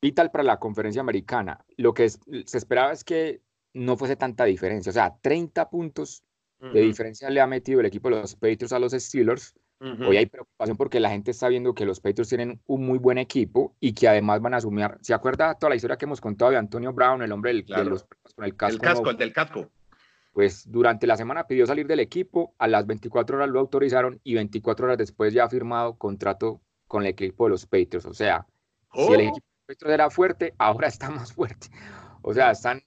vital 0.03 0.31
para 0.31 0.45
la 0.45 0.59
conferencia 0.59 1.01
americana. 1.01 1.65
Lo 1.79 1.95
que 1.95 2.11
se 2.11 2.59
esperaba 2.59 2.93
es 2.93 3.05
que 3.05 3.41
no 3.73 3.97
fuese 3.97 4.17
tanta 4.17 4.45
diferencia. 4.45 4.91
O 4.91 4.93
sea, 4.93 5.17
30 5.23 5.71
puntos 5.71 6.25
de 6.59 6.83
diferencia 6.83 7.31
le 7.31 7.41
ha 7.41 7.47
metido 7.47 7.81
el 7.81 7.87
equipo 7.87 8.11
de 8.11 8.17
los 8.17 8.35
Patriots 8.35 8.75
a 8.75 8.79
los 8.79 8.93
Steelers. 8.93 9.55
Hoy 9.81 10.19
hay 10.19 10.27
preocupación 10.27 10.77
porque 10.77 11.01
la 11.01 11.09
gente 11.09 11.31
está 11.31 11.49
viendo 11.49 11.75
que 11.75 11.87
los 11.87 12.01
Patriots 12.01 12.29
tienen 12.29 12.61
un 12.67 12.85
muy 12.85 12.99
buen 12.99 13.17
equipo 13.17 13.75
y 13.81 13.95
que 13.95 14.09
además 14.09 14.43
van 14.43 14.53
a 14.53 14.59
asumir. 14.59 14.99
¿Se 15.01 15.15
acuerda 15.15 15.55
toda 15.55 15.71
la 15.71 15.77
historia 15.77 15.97
que 15.97 16.05
hemos 16.05 16.21
contado 16.21 16.51
de 16.51 16.59
Antonio 16.59 16.93
Brown, 16.93 17.23
el 17.23 17.33
hombre 17.33 17.55
del, 17.55 17.65
de 17.65 17.85
los, 17.87 18.07
con 18.35 18.45
el 18.45 18.55
casco? 18.57 18.75
El 18.75 18.81
casco, 18.81 19.11
el 19.11 19.17
del 19.17 19.33
casco. 19.33 19.71
Pues 20.33 20.71
durante 20.71 21.07
la 21.07 21.17
semana 21.17 21.47
pidió 21.47 21.67
salir 21.67 21.87
del 21.87 22.01
equipo, 22.01 22.55
a 22.59 22.69
las 22.69 22.87
24 22.87 23.39
horas 23.39 23.49
lo 23.49 23.59
autorizaron 23.59 24.21
y 24.23 24.35
24 24.35 24.87
horas 24.87 24.99
después 24.99 25.33
ya 25.33 25.45
ha 25.45 25.49
firmado 25.49 25.97
contrato 25.97 26.61
con 26.87 27.03
el 27.03 27.09
equipo 27.09 27.45
de 27.45 27.51
los 27.51 27.65
Patriots. 27.65 28.05
O 28.05 28.15
sea, 28.15 28.47
si 28.93 29.13
el 29.13 29.21
equipo 29.21 29.47
era 29.87 30.11
fuerte, 30.11 30.55
ahora 30.59 30.89
está 30.89 31.09
más 31.11 31.33
fuerte. 31.33 31.69
O 32.23 32.35
sea, 32.35 32.51
están 32.51 32.83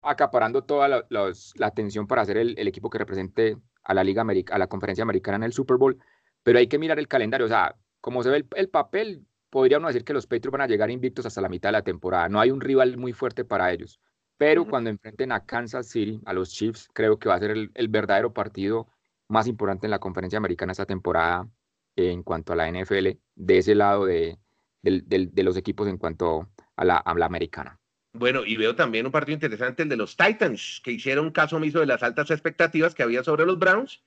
acaparando 0.00 0.64
toda 0.64 0.88
la, 0.88 1.32
atención 1.60 2.06
para 2.06 2.22
hacer 2.22 2.38
el, 2.38 2.68
equipo 2.68 2.90
que 2.90 2.98
represente 2.98 3.56
a 3.82 3.94
la 3.94 4.04
Liga 4.04 4.22
América, 4.22 4.54
a 4.54 4.58
la 4.58 4.66
Conferencia 4.66 5.02
Americana 5.02 5.36
en 5.36 5.42
el 5.44 5.52
Super 5.52 5.76
Bowl, 5.76 5.98
pero 6.44 6.60
hay 6.60 6.68
que 6.68 6.78
mirar 6.78 7.00
el 7.00 7.08
calendario. 7.08 7.46
O 7.46 7.48
sea, 7.48 7.74
como 8.00 8.22
se 8.22 8.30
ve 8.30 8.46
el, 8.54 8.68
papel, 8.68 9.26
podríamos 9.50 9.88
decir 9.88 10.04
que 10.04 10.12
los 10.12 10.26
Patriots 10.28 10.52
van 10.52 10.60
a 10.60 10.68
llegar 10.68 10.90
invictos 10.90 11.26
hasta 11.26 11.40
la 11.40 11.48
mitad 11.48 11.70
de 11.70 11.72
la 11.72 11.82
temporada. 11.82 12.28
No 12.28 12.38
hay 12.38 12.52
un 12.52 12.60
rival 12.60 12.96
muy 12.96 13.12
fuerte 13.12 13.44
para 13.44 13.72
ellos. 13.72 13.98
Pero 14.36 14.64
cuando 14.66 14.90
enfrenten 14.90 15.32
a 15.32 15.44
Kansas 15.44 15.88
City, 15.88 16.20
a 16.26 16.32
los 16.32 16.50
Chiefs, 16.50 16.88
creo 16.92 17.18
que 17.18 17.28
va 17.28 17.34
a 17.34 17.40
ser 17.40 17.50
el, 17.50 17.70
el 17.74 17.88
verdadero 17.88 18.32
partido 18.32 18.86
más 19.28 19.46
importante 19.46 19.86
en 19.86 19.90
la 19.90 19.98
conferencia 19.98 20.36
americana 20.36 20.72
esta 20.72 20.86
temporada 20.86 21.48
en 21.96 22.22
cuanto 22.22 22.52
a 22.52 22.56
la 22.56 22.70
NFL, 22.70 23.10
de 23.34 23.58
ese 23.58 23.74
lado 23.74 24.06
de, 24.06 24.38
de 24.82 25.42
los 25.42 25.56
equipos 25.56 25.88
en 25.88 25.98
cuanto 25.98 26.48
a 26.76 26.84
la, 26.84 27.02
americana. 27.04 27.78
Bueno, 28.12 28.44
y 28.44 28.56
veo 28.56 28.76
también 28.76 29.06
un 29.06 29.12
partido 29.12 29.34
interesante, 29.34 29.82
el 29.82 29.88
de 29.88 29.96
los 29.96 30.16
Titans, 30.16 30.80
que 30.84 30.92
hicieron 30.92 31.30
caso 31.30 31.56
omiso 31.56 31.80
de 31.80 31.86
las 31.86 32.02
altas 32.02 32.30
expectativas 32.30 32.94
que 32.94 33.02
había 33.02 33.24
sobre 33.24 33.46
los 33.46 33.58
Browns 33.58 34.04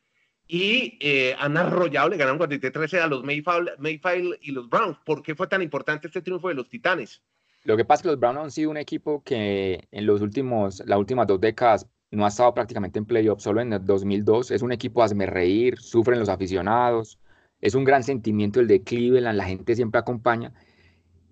y 0.48 0.98
eh, 1.02 1.36
han 1.40 1.58
arrollado, 1.58 2.10
le 2.10 2.18
ganaron 2.18 2.40
43-13 2.40 3.02
a 3.02 3.08
los 3.08 3.24
Mayfield, 3.24 4.38
y 4.42 4.52
los 4.52 4.70
Browns. 4.70 4.98
¿Por 5.06 5.22
qué 5.22 5.36
fue 5.36 5.48
tan 5.48 5.62
importante 5.62 6.08
este 6.08 6.22
triunfo 6.22 6.48
de 6.48 6.54
los 6.54 6.70
Titanes? 6.70 7.22
Lo 7.64 7.76
que 7.76 7.84
pasa 7.84 8.00
es 8.00 8.02
que 8.04 8.08
los 8.10 8.20
Browns 8.20 8.40
han 8.40 8.52
sido 8.52 8.70
un 8.70 8.78
equipo 8.78 9.22
que 9.24 9.88
en 9.92 10.06
los 10.06 10.22
últimos, 10.22 10.82
las 10.86 10.98
últimas 10.98 11.28
dos 11.28 11.42
décadas 11.42 11.86
no 12.12 12.24
ha 12.24 12.30
estado 12.30 12.54
prácticamente 12.54 12.98
en 12.98 13.06
playoff, 13.06 13.42
solo 13.42 13.60
en 13.60 13.74
el 13.74 13.86
2002. 13.86 14.52
Es 14.52 14.62
un 14.62 14.72
equipo 14.72 15.04
hazme 15.04 15.26
reír, 15.26 15.78
sufren 15.78 16.20
los 16.20 16.30
aficionados, 16.30 17.20
es 17.60 17.76
un 17.76 17.84
gran 17.84 18.04
sentimiento 18.04 18.62
el 18.62 18.68
de 18.68 18.84
Cleveland, 18.84 19.38
la 19.38 19.46
gente 19.46 19.76
siempre 19.76 20.00
acompaña. 20.00 20.54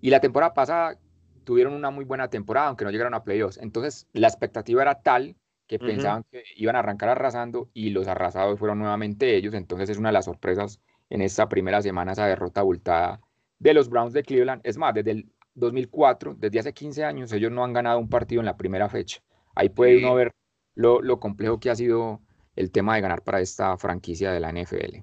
Y 0.02 0.10
la 0.10 0.20
temporada 0.20 0.52
pasada 0.52 0.98
tuvieron 1.44 1.72
una 1.72 1.90
muy 1.90 2.04
buena 2.04 2.28
temporada, 2.28 2.68
aunque 2.68 2.84
no 2.84 2.90
llegaron 2.90 3.14
a 3.14 3.24
playoffs. 3.24 3.56
Entonces, 3.56 4.06
la 4.12 4.28
expectativa 4.28 4.82
era 4.82 5.00
tal 5.00 5.36
que 5.66 5.78
pensaban 5.78 6.24
que 6.30 6.44
iban 6.56 6.76
a 6.76 6.80
arrancar 6.80 7.08
arrasando 7.08 7.70
y 7.72 7.90
los 7.90 8.06
arrasados 8.08 8.58
fueron 8.58 8.78
nuevamente 8.78 9.36
ellos. 9.36 9.54
Entonces, 9.54 9.90
es 9.90 9.98
una 9.98 10.10
de 10.10 10.14
las 10.14 10.26
sorpresas 10.26 10.80
en 11.10 11.22
esta 11.22 11.48
primera 11.48 11.82
semana, 11.82 12.12
esa 12.12 12.26
derrota 12.26 12.60
abultada 12.60 13.20
de 13.58 13.74
los 13.74 13.88
Browns 13.88 14.12
de 14.12 14.22
Cleveland. 14.22 14.60
Es 14.64 14.76
más, 14.76 14.94
desde 14.94 15.12
el 15.12 15.32
2004, 15.54 16.34
desde 16.38 16.58
hace 16.60 16.72
15 16.72 17.04
años, 17.04 17.32
ellos 17.32 17.50
no 17.50 17.64
han 17.64 17.72
ganado 17.72 17.98
un 17.98 18.08
partido 18.08 18.40
en 18.40 18.46
la 18.46 18.56
primera 18.56 18.88
fecha. 18.88 19.20
Ahí 19.54 19.68
puede 19.68 19.98
uno 19.98 20.14
ver 20.14 20.32
lo, 20.74 21.00
lo 21.00 21.18
complejo 21.18 21.58
que 21.58 21.70
ha 21.70 21.74
sido 21.74 22.20
el 22.54 22.70
tema 22.70 22.94
de 22.96 23.02
ganar 23.02 23.22
para 23.22 23.40
esta 23.40 23.76
franquicia 23.76 24.32
de 24.32 24.40
la 24.40 24.52
NFL. 24.52 25.02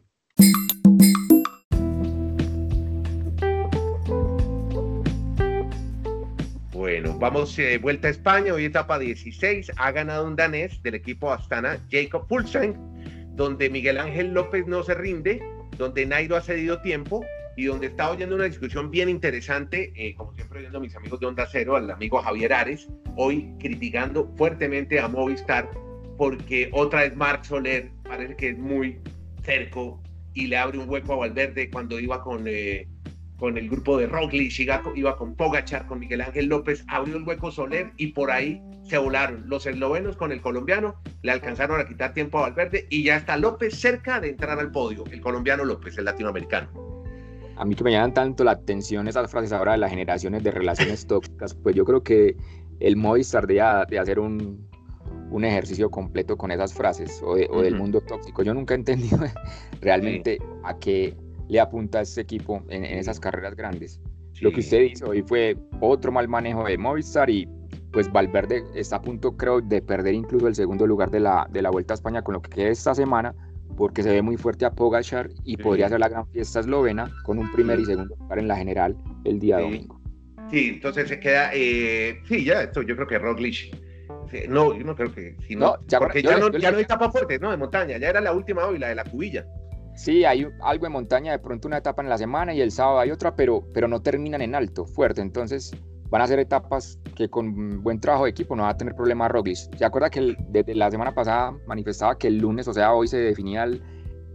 Bueno, 6.94 7.18
vamos 7.18 7.56
de 7.56 7.74
eh, 7.74 7.78
vuelta 7.80 8.08
a 8.08 8.12
España, 8.12 8.54
hoy 8.54 8.66
etapa 8.66 9.00
16, 9.00 9.72
ha 9.78 9.92
ganado 9.92 10.28
un 10.28 10.36
danés 10.36 10.80
del 10.84 10.94
equipo 10.94 11.34
Astana, 11.34 11.80
Jacob 11.90 12.28
Fulstein, 12.28 12.76
donde 13.36 13.68
Miguel 13.72 13.98
Ángel 13.98 14.32
López 14.32 14.68
no 14.68 14.84
se 14.84 14.94
rinde, 14.94 15.42
donde 15.76 16.06
Nairo 16.06 16.36
ha 16.36 16.42
cedido 16.42 16.84
tiempo 16.84 17.26
y 17.58 17.66
donde 17.66 17.88
estaba 17.88 18.12
oyendo 18.12 18.36
una 18.36 18.44
discusión 18.44 18.92
bien 18.92 19.10
interesante, 19.10 19.92
eh, 19.96 20.14
como 20.14 20.36
siempre 20.36 20.60
oyendo 20.60 20.78
a 20.78 20.82
mis 20.82 20.96
amigos 20.96 21.20
de 21.20 21.26
Onda 21.26 21.48
Cero, 21.52 21.78
al 21.78 21.90
amigo 21.90 22.22
Javier 22.22 22.54
Ares, 22.54 22.88
hoy 23.16 23.52
criticando 23.60 24.32
fuertemente 24.38 25.00
a 25.00 25.08
Movistar 25.08 25.72
porque 26.20 26.70
otra 26.74 27.02
vez 27.02 27.16
Marc 27.16 27.44
Soler 27.44 27.90
parece 28.04 28.36
que 28.36 28.50
es 28.50 28.58
muy 28.60 29.00
cerco 29.42 30.00
y 30.36 30.46
le 30.46 30.58
abre 30.58 30.78
un 30.78 30.88
hueco 30.88 31.14
a 31.14 31.16
Valverde 31.16 31.72
cuando 31.72 32.00
iba 32.00 32.22
con, 32.22 32.44
eh, 32.46 32.88
con 33.44 33.58
el 33.58 33.70
grupo 33.70 33.98
de 33.98 34.08
Roglic, 34.08 34.58
iba, 34.96 35.18
con 35.18 35.36
Pogachar, 35.36 35.86
con 35.86 36.00
Miguel 36.00 36.22
Ángel 36.22 36.46
López, 36.46 36.86
abrió 36.88 37.18
el 37.18 37.24
hueco 37.24 37.52
Soler 37.52 37.92
y 37.98 38.14
por 38.14 38.32
ahí 38.32 38.62
se 38.84 38.98
volaron. 38.98 39.44
Los 39.50 39.66
eslovenos 39.66 40.16
con 40.16 40.32
el 40.32 40.40
colombiano 40.40 40.96
le 41.24 41.34
alcanzaron 41.34 41.82
a 41.82 41.86
quitar 41.86 42.14
tiempo 42.14 42.38
a 42.38 42.44
Valverde 42.44 42.88
y 42.90 43.04
ya 43.04 43.18
está 43.18 43.36
López 43.36 43.78
cerca 43.78 44.22
de 44.22 44.30
entrar 44.30 44.58
al 44.62 44.72
podio, 44.72 45.04
el 45.12 45.20
colombiano 45.20 45.66
López, 45.66 45.98
el 45.98 46.06
latinoamericano. 46.06 46.70
A 47.58 47.66
mí 47.66 47.76
que 47.76 47.84
me 47.84 47.92
llaman 47.92 48.14
tanto 48.14 48.46
la 48.46 48.52
atención 48.52 49.10
esas 49.10 49.30
frases 49.30 49.52
ahora 49.52 49.74
de 49.74 49.80
las 49.80 49.90
generaciones 49.90 50.42
de 50.42 50.52
relaciones 50.52 51.06
tóxicas, 51.08 51.54
pues 51.54 51.76
yo 51.76 51.84
creo 51.84 52.02
que 52.02 52.38
el 52.80 52.96
Movistar 52.96 53.46
de, 53.46 53.56
de 53.90 54.00
hacer 54.00 54.20
un, 54.20 54.66
un 55.32 55.44
ejercicio 55.44 55.90
completo 55.90 56.38
con 56.38 56.52
esas 56.52 56.74
frases 56.74 57.22
o, 57.22 57.36
del 57.36 57.76
mundo 57.76 58.00
tóxico. 58.00 58.44
Yo 58.44 58.54
nunca 58.54 58.74
he 58.74 58.78
entendido 58.78 59.18
realmente 59.82 60.38
a 60.64 60.78
qué 60.78 61.18
le 61.54 61.60
apunta 61.60 62.02
ese 62.02 62.20
equipo 62.20 62.64
en, 62.68 62.84
esas 62.84 63.20
carreras 63.20 63.56
grandes. 63.56 64.02
Lo 64.42 64.52
que 64.52 64.62
usted 64.62 64.82
hizo 64.82 65.10
hoy 65.10 65.22
fue 65.22 65.56
otro 65.82 66.12
mal 66.12 66.28
manejo 66.28 66.66
de 66.66 66.80
Movistar 66.80 67.30
y 67.30 67.48
pues 67.92 68.12
Valverde 68.12 68.64
está 68.74 68.96
a 68.96 69.02
punto 69.02 69.38
creo 69.38 69.62
de 69.62 69.80
perder 69.80 70.16
incluso 70.16 70.48
el 70.48 70.56
segundo 70.56 70.88
lugar 70.88 71.12
de 71.12 71.20
la, 71.20 71.48
de 71.52 71.62
la 71.62 71.70
Vuelta 71.70 71.94
a 71.94 71.96
España 71.96 72.24
con 72.24 72.34
lo 72.34 72.42
que 72.42 72.50
queda 72.50 72.70
esta 72.70 72.96
semana 72.96 73.36
porque 73.78 74.02
se 74.02 74.12
ve 74.12 74.24
muy 74.24 74.36
fuerte 74.36 74.66
a 74.66 74.72
Pogachar 74.72 75.30
y 75.44 75.58
podría 75.58 75.90
ser 75.90 76.00
la 76.00 76.10
gran 76.10 76.28
fiesta 76.32 76.60
eslovena 76.60 77.12
con 77.24 77.38
un 77.38 77.52
primer 77.52 77.80
y 77.80 77.86
segundo 77.86 78.16
lugar 78.16 78.40
en 78.40 78.48
la 78.48 78.56
general 78.56 78.98
el 79.24 79.40
día 79.40 79.60
domingo. 79.60 80.02
Sí, 80.50 80.72
entonces 80.74 81.08
se 81.08 81.20
queda, 81.20 81.52
eh, 81.54 82.20
sí, 82.28 82.44
ya 82.44 82.64
esto 82.64 82.82
yo 82.82 82.96
creo 82.96 83.08
que 83.08 83.20
Roglic 83.20 83.76
no, 84.50 84.76
yo 84.76 84.84
no 84.84 84.96
creo 84.96 85.14
que. 85.14 85.36
Si 85.48 85.56
no, 85.56 85.78
ya, 85.88 86.00
porque 86.00 86.22
ya, 86.22 86.38
no, 86.38 86.52
ya 86.52 86.72
no 86.72 86.78
hay 86.78 86.84
etapa 86.84 87.12
fuerte, 87.12 87.38
¿no? 87.40 87.52
De 87.52 87.58
montaña. 87.58 87.98
Ya 87.98 88.10
era 88.10 88.22
la 88.22 88.34
última 88.34 88.66
hoy, 88.66 88.80
la 88.80 88.90
de 88.90 88.96
la 88.96 89.04
cubilla. 89.04 89.46
Sí, 89.96 90.26
hay 90.26 90.48
algo 90.62 90.86
de 90.86 90.90
montaña, 90.90 91.32
de 91.32 91.40
pronto 91.40 91.68
una 91.68 91.78
etapa 91.78 92.02
en 92.02 92.10
la 92.10 92.18
semana 92.18 92.54
y 92.54 92.62
el 92.62 92.72
sábado 92.72 93.00
hay 93.00 93.12
otra, 93.12 93.36
pero, 93.36 93.64
pero 93.74 93.88
no 93.88 94.02
terminan 94.02 94.42
en 94.42 94.56
alto, 94.56 94.86
fuerte. 94.86 95.22
Entonces 95.22 95.72
van 96.10 96.22
a 96.22 96.28
ser 96.28 96.40
etapas 96.40 97.00
que 97.16 97.30
con 97.30 97.82
buen 97.84 98.00
trabajo 98.00 98.26
de 98.26 98.32
equipo 98.32 98.56
no 98.56 98.64
va 98.64 98.70
a 98.70 98.78
tener 98.78 98.96
problema 98.96 99.28
Roglic. 99.28 99.76
¿Se 99.78 99.86
acuerda 99.86 100.10
que 100.10 100.36
desde 100.50 100.76
la 100.76 100.90
semana 100.90 101.14
pasada 101.14 101.56
manifestaba 101.68 102.18
que 102.18 102.28
el 102.28 102.38
lunes, 102.38 102.68
o 102.68 102.74
sea, 102.74 102.94
hoy 102.94 103.08
se 103.08 103.18
definía 103.18 103.68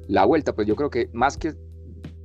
la 0.07 0.25
vuelta? 0.25 0.55
Pues 0.55 0.67
yo 0.67 0.77
creo 0.77 0.91
que 0.91 1.09
más 1.13 1.37
que 1.37 1.55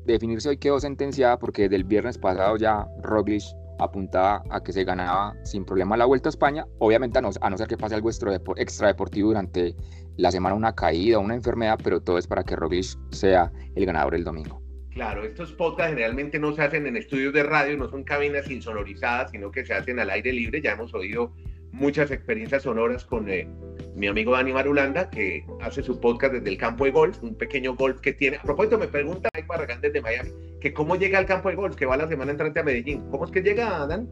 definirse 0.06 0.50
hoy 0.50 0.58
quedó 0.58 0.80
sentenciada 0.80 1.38
porque 1.40 1.63
desde 1.63 1.78
el 1.78 1.84
viernes 1.84 2.18
pasado 2.18 2.58
ya 2.58 2.88
Roglic 3.02 3.44
apuntaba 3.80 4.44
a 4.50 4.62
que 4.62 4.72
se 4.74 4.84
ganaba 4.84 5.36
sin 5.44 5.66
problema 5.66 5.98
la 5.98 6.06
Vuelta 6.06 6.30
a 6.30 6.32
España, 6.32 6.66
obviamente 6.80 7.20
a 7.20 7.22
no, 7.22 7.30
a 7.42 7.50
no 7.50 7.58
ser 7.58 7.68
que 7.68 7.78
pase 7.78 7.96
algo 7.96 8.10
extra 8.10 8.88
deportivo 8.88 9.30
durante 9.30 9.75
la 10.17 10.32
semana, 10.32 10.55
una 10.55 10.75
caída, 10.75 11.20
una 11.20 11.36
enfermedad, 11.36 11.79
pero 11.84 12.01
todo 12.01 12.17
es 12.17 12.27
para 12.27 12.43
que 12.43 12.55
Roglic 12.55 12.98
sea 13.12 13.51
el 13.75 13.86
ganador 13.86 14.15
el 14.15 14.24
domingo. 14.24 14.62
Claro, 14.91 15.24
estos 15.24 15.51
podcasts 15.53 15.89
generalmente 15.89 16.38
no 16.38 16.53
se 16.53 16.62
hacen 16.62 16.86
en 16.86 16.98
estudios 16.98 17.34
de 17.34 17.41
radio, 17.41 17.75
no 17.77 17.89
son 17.89 18.03
cabinas 18.03 18.50
insonorizadas, 18.50 19.32
sino 19.32 19.50
que 19.50 19.65
se 19.65 19.74
hacen 19.74 20.00
al 20.00 20.12
aire 20.12 20.32
libre. 20.32 20.62
Ya 20.62 20.74
hemos 20.74 20.93
oído 20.93 21.34
muchas 21.72 22.12
experiencias 22.12 22.62
sonoras 22.62 23.03
con 23.03 23.27
eh, 23.27 23.48
mi 23.96 24.08
amigo 24.08 24.34
Dani 24.34 24.53
Marulanda, 24.53 25.10
que 25.10 25.43
hace 25.62 25.82
su 25.82 26.00
podcast 26.00 26.36
desde 26.36 26.50
el 26.50 26.58
campo 26.58 26.86
de 26.86 26.91
golf, 26.91 27.22
un 27.24 27.36
pequeño 27.36 27.75
golf 27.75 28.00
que 28.01 28.13
tiene. 28.13 28.38
A 28.38 28.43
propósito, 28.43 28.77
me 28.77 28.88
pregunta 28.88 29.29
Mike 29.34 29.48
Barragán 29.48 29.82
desde 29.82 30.00
Miami, 30.00 30.29
que 30.62 30.72
cómo 30.74 30.96
llega 30.96 31.17
al 31.17 31.25
campo 31.25 31.50
de 31.50 31.55
golf, 31.55 31.75
que 31.75 31.88
va 31.88 31.98
la 31.98 32.08
semana 32.08 32.32
entrante 32.32 32.60
a 32.60 32.63
Medellín. 32.63 33.01
¿Cómo 33.10 33.25
es 33.25 33.32
que 33.32 33.41
llega, 33.41 33.88
Dan? 33.88 34.08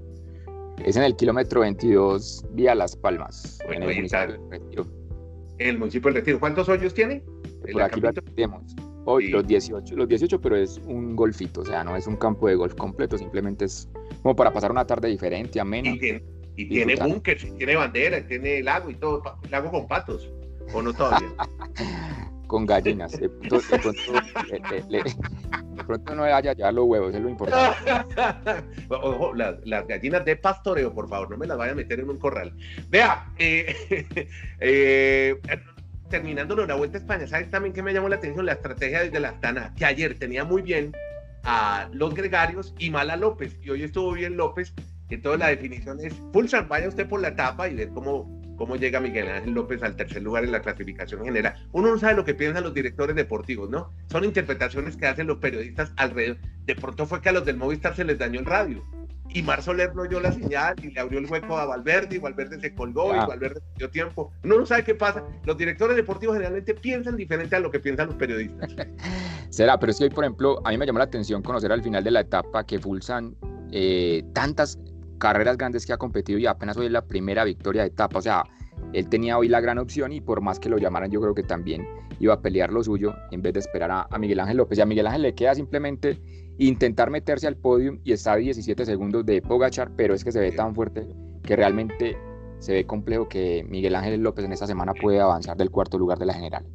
Es 0.83 0.95
en 0.97 1.03
el 1.03 1.15
kilómetro 1.15 1.61
22 1.61 2.43
vía 2.53 2.73
Las 2.73 2.95
Palmas, 2.95 3.59
en 3.69 3.83
el 3.83 4.09
el 5.69 5.77
municipio 5.77 6.09
del 6.09 6.15
Retiro. 6.15 6.39
¿Cuántos 6.39 6.69
hoyos 6.69 6.93
tiene? 6.93 7.23
Por 7.71 7.81
aquí 7.81 7.99
lo 7.99 8.13
tenemos. 8.13 8.75
Hoy 9.05 9.29
los 9.29 9.47
18, 9.47 9.95
los 9.95 10.07
18, 10.07 10.39
pero 10.39 10.55
es 10.55 10.79
un 10.85 11.15
golfito, 11.15 11.61
o 11.61 11.65
sea, 11.65 11.83
no 11.83 11.95
es 11.95 12.05
un 12.05 12.17
campo 12.17 12.47
de 12.47 12.55
golf 12.55 12.75
completo, 12.75 13.17
simplemente 13.17 13.65
es 13.65 13.89
como 14.21 14.35
para 14.35 14.53
pasar 14.53 14.71
una 14.71 14.85
tarde 14.85 15.07
diferente, 15.07 15.59
amena. 15.59 15.89
Y 16.55 16.67
tiene 16.67 16.95
búnker, 16.95 17.37
tiene 17.57 17.75
bandera, 17.75 18.25
tiene 18.27 18.61
lago 18.61 18.91
y 18.91 18.95
todo, 18.95 19.23
lago 19.49 19.71
con 19.71 19.87
patos, 19.87 20.31
o 20.73 20.81
no 20.81 20.93
todavía. 20.93 21.29
con 22.51 22.65
gallinas. 22.65 23.13
De 23.13 23.29
pronto, 23.29 23.93
no 26.15 26.23
haya 26.23 26.53
ya 26.53 26.71
los 26.71 26.85
huevos, 26.85 27.13
es 27.13 27.21
lo 27.21 27.29
importante. 27.29 27.91
Ojo, 28.89 29.33
las, 29.33 29.87
gallinas 29.87 30.25
de 30.25 30.35
pastoreo, 30.35 30.93
por 30.93 31.09
favor, 31.09 31.29
no 31.31 31.37
me 31.37 31.47
las 31.47 31.57
vaya 31.57 31.73
a 31.73 31.75
meter 31.75 31.99
en 31.99 32.09
un 32.09 32.17
corral. 32.17 32.53
Vea, 32.89 33.27
eh, 33.37 33.75
eh, 34.59 35.41
la 36.11 36.75
Vuelta 36.75 36.97
a 36.97 37.01
España, 37.01 37.27
¿sabes 37.27 37.49
también 37.49 37.73
que 37.73 37.81
me 37.81 37.93
llamó 37.93 38.09
la 38.09 38.17
atención? 38.17 38.45
La 38.45 38.53
estrategia 38.53 39.03
desde 39.03 39.19
la 39.19 39.29
Astana, 39.29 39.73
que 39.75 39.85
ayer 39.85 40.17
tenía 40.17 40.43
muy 40.43 40.61
bien 40.61 40.91
a 41.43 41.89
los 41.93 42.13
gregarios 42.13 42.73
y 42.77 42.89
mal 42.89 43.09
a 43.09 43.15
López, 43.15 43.57
y 43.61 43.69
hoy 43.69 43.83
estuvo 43.83 44.11
bien 44.11 44.37
López, 44.37 44.73
entonces 45.09 45.39
la 45.39 45.47
definición 45.47 45.99
es, 45.99 46.13
pulsar, 46.31 46.67
vaya 46.67 46.87
usted 46.87 47.07
por 47.07 47.21
la 47.21 47.29
etapa 47.29 47.67
y 47.67 47.75
ver 47.75 47.89
cómo, 47.89 48.40
cómo 48.61 48.75
llega 48.75 48.99
Miguel 48.99 49.27
Ángel 49.27 49.55
López 49.55 49.81
al 49.81 49.95
tercer 49.95 50.21
lugar 50.21 50.43
en 50.43 50.51
la 50.51 50.61
clasificación 50.61 51.25
general. 51.25 51.55
Uno 51.71 51.89
no 51.89 51.97
sabe 51.97 52.13
lo 52.13 52.23
que 52.23 52.35
piensan 52.35 52.63
los 52.63 52.75
directores 52.75 53.15
deportivos, 53.15 53.71
¿no? 53.71 53.91
Son 54.11 54.23
interpretaciones 54.23 54.95
que 54.95 55.07
hacen 55.07 55.25
los 55.25 55.39
periodistas 55.39 55.91
alrededor. 55.95 56.37
De 56.65 56.75
pronto 56.75 57.07
fue 57.07 57.21
que 57.21 57.29
a 57.29 57.31
los 57.31 57.43
del 57.43 57.57
Movistar 57.57 57.95
se 57.95 58.03
les 58.03 58.19
dañó 58.19 58.39
el 58.39 58.45
radio. 58.45 58.85
Y 59.29 59.41
Mar 59.41 59.63
Soler 59.63 59.95
no 59.95 60.03
oyó 60.03 60.19
la 60.19 60.31
señal 60.31 60.75
y 60.83 60.91
le 60.91 60.99
abrió 60.99 61.17
el 61.17 61.25
hueco 61.25 61.57
a 61.57 61.65
Valverde 61.65 62.17
y 62.17 62.19
Valverde 62.19 62.59
se 62.59 62.75
colgó 62.75 63.15
y 63.15 63.17
Valverde 63.17 63.61
dio 63.77 63.89
tiempo. 63.89 64.31
Uno 64.43 64.59
no 64.59 64.65
sabe 64.67 64.83
qué 64.83 64.93
pasa. 64.93 65.23
Los 65.43 65.57
directores 65.57 65.95
deportivos 65.95 66.35
generalmente 66.35 66.75
piensan 66.75 67.15
diferente 67.15 67.55
a 67.55 67.61
lo 67.61 67.71
que 67.71 67.79
piensan 67.79 68.09
los 68.09 68.15
periodistas. 68.15 68.75
Será, 69.49 69.79
pero 69.79 69.91
es 69.91 69.97
que 69.97 70.03
hoy, 70.03 70.11
por 70.11 70.23
ejemplo, 70.23 70.61
a 70.63 70.69
mí 70.69 70.77
me 70.77 70.85
llamó 70.85 70.99
la 70.99 71.05
atención 71.05 71.41
conocer 71.41 71.71
al 71.71 71.81
final 71.81 72.03
de 72.03 72.11
la 72.11 72.19
etapa 72.19 72.63
que 72.63 72.77
Fulsan 72.77 73.35
eh, 73.71 74.23
tantas 74.33 74.77
carreras 75.21 75.55
grandes 75.55 75.85
que 75.85 75.93
ha 75.93 75.97
competido 75.97 76.39
y 76.39 76.47
apenas 76.47 76.75
hoy 76.77 76.87
es 76.87 76.91
la 76.91 77.05
primera 77.05 77.43
victoria 77.43 77.83
de 77.83 77.89
etapa. 77.89 78.17
O 78.17 78.21
sea, 78.21 78.43
él 78.91 79.07
tenía 79.07 79.37
hoy 79.37 79.47
la 79.47 79.61
gran 79.61 79.77
opción 79.77 80.11
y 80.11 80.19
por 80.19 80.41
más 80.41 80.59
que 80.59 80.67
lo 80.67 80.79
llamaran, 80.79 81.11
yo 81.11 81.21
creo 81.21 81.35
que 81.35 81.43
también 81.43 81.87
iba 82.19 82.33
a 82.33 82.41
pelear 82.41 82.73
lo 82.73 82.83
suyo 82.83 83.13
en 83.29 83.43
vez 83.43 83.53
de 83.53 83.59
esperar 83.59 83.91
a, 83.91 84.17
Miguel 84.17 84.39
Ángel 84.39 84.57
López. 84.57 84.79
Y 84.79 84.81
a 84.81 84.85
Miguel 84.87 85.05
Ángel 85.05 85.21
le 85.21 85.35
queda 85.35 85.53
simplemente 85.53 86.19
intentar 86.57 87.11
meterse 87.11 87.47
al 87.47 87.55
podio 87.55 87.99
y 88.03 88.13
está 88.13 88.33
a 88.33 88.37
17 88.37 88.83
segundos 88.83 89.23
de 89.23 89.43
Pogachar, 89.43 89.91
pero 89.95 90.15
es 90.15 90.23
que 90.23 90.31
se 90.31 90.39
ve 90.39 90.51
tan 90.51 90.73
fuerte 90.73 91.07
que 91.43 91.55
realmente 91.55 92.17
se 92.57 92.73
ve 92.73 92.85
complejo 92.85 93.29
que 93.29 93.63
Miguel 93.69 93.95
Ángel 93.95 94.21
López 94.21 94.43
en 94.45 94.53
esta 94.53 94.65
semana 94.65 94.93
puede 94.93 95.19
avanzar 95.19 95.55
del 95.55 95.69
cuarto 95.69 95.99
lugar 95.99 96.17
de 96.17 96.25
la 96.25 96.33
general. 96.33 96.65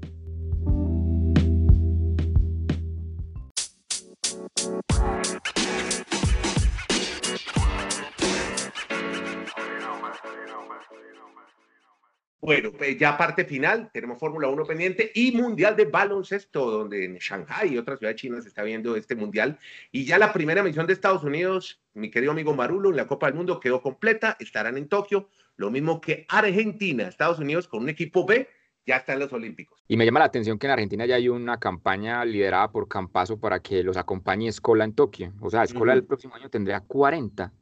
Bueno, 12.46 12.70
pues 12.70 12.96
ya 12.96 13.18
parte 13.18 13.44
final, 13.44 13.90
tenemos 13.92 14.20
Fórmula 14.20 14.46
1 14.46 14.64
pendiente 14.66 15.10
y 15.14 15.32
Mundial 15.32 15.74
de 15.74 15.86
Baloncesto, 15.86 16.70
donde 16.70 17.04
en 17.04 17.16
Shanghai 17.16 17.74
y 17.74 17.76
otras 17.76 17.98
ciudades 17.98 18.20
chinas 18.20 18.44
se 18.44 18.50
está 18.50 18.62
viendo 18.62 18.94
este 18.94 19.16
Mundial. 19.16 19.58
Y 19.90 20.04
ya 20.04 20.16
la 20.16 20.32
primera 20.32 20.62
misión 20.62 20.86
de 20.86 20.92
Estados 20.92 21.24
Unidos, 21.24 21.80
mi 21.94 22.08
querido 22.08 22.30
amigo 22.30 22.54
Marulo, 22.54 22.90
en 22.90 22.96
la 22.96 23.08
Copa 23.08 23.26
del 23.26 23.34
Mundo 23.34 23.58
quedó 23.58 23.82
completa, 23.82 24.36
estarán 24.38 24.76
en 24.76 24.86
Tokio, 24.86 25.28
lo 25.56 25.72
mismo 25.72 26.00
que 26.00 26.24
Argentina, 26.28 27.08
Estados 27.08 27.40
Unidos 27.40 27.66
con 27.66 27.82
un 27.82 27.88
equipo 27.88 28.24
B, 28.24 28.48
ya 28.86 28.98
está 28.98 29.14
en 29.14 29.18
los 29.18 29.32
Olímpicos. 29.32 29.82
Y 29.88 29.96
me 29.96 30.04
llama 30.04 30.20
la 30.20 30.26
atención 30.26 30.56
que 30.56 30.68
en 30.68 30.72
Argentina 30.74 31.04
ya 31.04 31.16
hay 31.16 31.28
una 31.28 31.58
campaña 31.58 32.24
liderada 32.24 32.70
por 32.70 32.86
Campazo 32.86 33.40
para 33.40 33.58
que 33.58 33.82
los 33.82 33.96
acompañe 33.96 34.46
Escola 34.46 34.84
en 34.84 34.94
Tokio. 34.94 35.32
O 35.40 35.50
sea, 35.50 35.64
Escola 35.64 35.94
el 35.94 36.04
próximo 36.04 36.36
año 36.36 36.48
tendría 36.48 36.78
40 36.78 37.52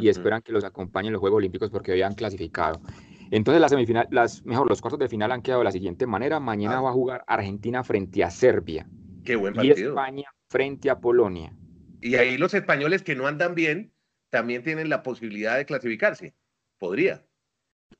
y 0.00 0.08
esperan 0.08 0.42
que 0.42 0.52
los 0.52 0.64
acompañen 0.64 1.12
los 1.12 1.20
Juegos 1.20 1.38
Olímpicos 1.38 1.70
porque 1.70 1.92
habían 1.92 2.14
clasificado. 2.14 2.80
Entonces, 3.30 3.60
las 3.60 3.70
semifinal, 3.70 4.08
las, 4.10 4.44
mejor, 4.44 4.68
los 4.68 4.80
cuartos 4.80 4.98
de 4.98 5.08
final 5.08 5.32
han 5.32 5.40
quedado 5.40 5.60
de 5.60 5.64
la 5.64 5.72
siguiente 5.72 6.06
manera. 6.06 6.38
Mañana 6.38 6.78
ah. 6.78 6.82
va 6.82 6.90
a 6.90 6.92
jugar 6.92 7.24
Argentina 7.26 7.82
frente 7.82 8.22
a 8.22 8.30
Serbia. 8.30 8.86
Qué 9.24 9.36
buen 9.36 9.54
partido. 9.54 9.76
Y 9.78 9.82
España 9.82 10.28
frente 10.48 10.90
a 10.90 11.00
Polonia. 11.00 11.54
Y 12.02 12.16
ahí 12.16 12.36
los 12.36 12.52
españoles 12.52 13.02
que 13.02 13.14
no 13.14 13.26
andan 13.26 13.54
bien 13.54 13.92
también 14.28 14.62
tienen 14.62 14.88
la 14.90 15.02
posibilidad 15.02 15.56
de 15.56 15.64
clasificarse. 15.64 16.34
Podría. 16.78 17.24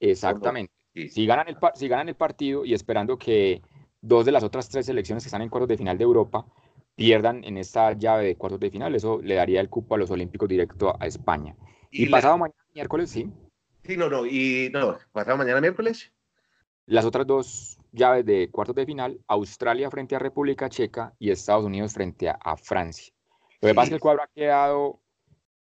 Exactamente. 0.00 0.74
Si, 0.94 1.24
ganan 1.24 1.48
el, 1.48 1.56
si 1.74 1.88
ganan 1.88 2.08
el 2.08 2.16
partido 2.16 2.64
y 2.66 2.74
esperando 2.74 3.18
que 3.18 3.62
dos 4.02 4.26
de 4.26 4.32
las 4.32 4.42
otras 4.42 4.68
tres 4.68 4.84
selecciones 4.84 5.24
que 5.24 5.28
están 5.28 5.42
en 5.42 5.48
cuartos 5.48 5.68
de 5.68 5.78
final 5.78 5.96
de 5.96 6.04
Europa 6.04 6.44
pierdan 6.94 7.44
en 7.44 7.56
esta 7.56 7.92
llave 7.92 8.24
de 8.24 8.36
cuartos 8.36 8.60
de 8.60 8.70
final, 8.70 8.94
eso 8.94 9.20
le 9.22 9.34
daría 9.34 9.60
el 9.60 9.68
cupo 9.68 9.94
a 9.94 9.98
los 9.98 10.10
Olímpicos 10.10 10.48
directo 10.48 10.94
a 10.98 11.06
España. 11.06 11.56
Y, 11.90 12.06
pasado 12.06 12.38
mañana, 12.38 12.64
miércoles, 12.74 13.10
sí. 13.10 13.30
Sí, 13.84 13.96
no, 13.96 14.08
no. 14.08 14.24
Y 14.26 14.70
no, 14.72 14.98
pasado 15.12 15.36
mañana 15.36 15.60
miércoles. 15.60 16.12
Las 16.86 17.04
otras 17.04 17.26
dos 17.26 17.78
llaves 17.92 18.24
de 18.24 18.50
cuartos 18.50 18.74
de 18.74 18.86
final, 18.86 19.20
Australia 19.28 19.90
frente 19.90 20.16
a 20.16 20.18
República 20.18 20.68
Checa 20.68 21.14
y 21.18 21.30
Estados 21.30 21.64
Unidos 21.64 21.92
frente 21.92 22.28
a, 22.28 22.56
Francia. 22.56 23.12
Lo 23.60 23.68
que 23.68 23.74
pasa 23.74 23.84
es 23.84 23.88
que 23.90 23.94
el 23.96 24.00
cuadro 24.00 24.22
ha 24.22 24.28
quedado 24.28 25.00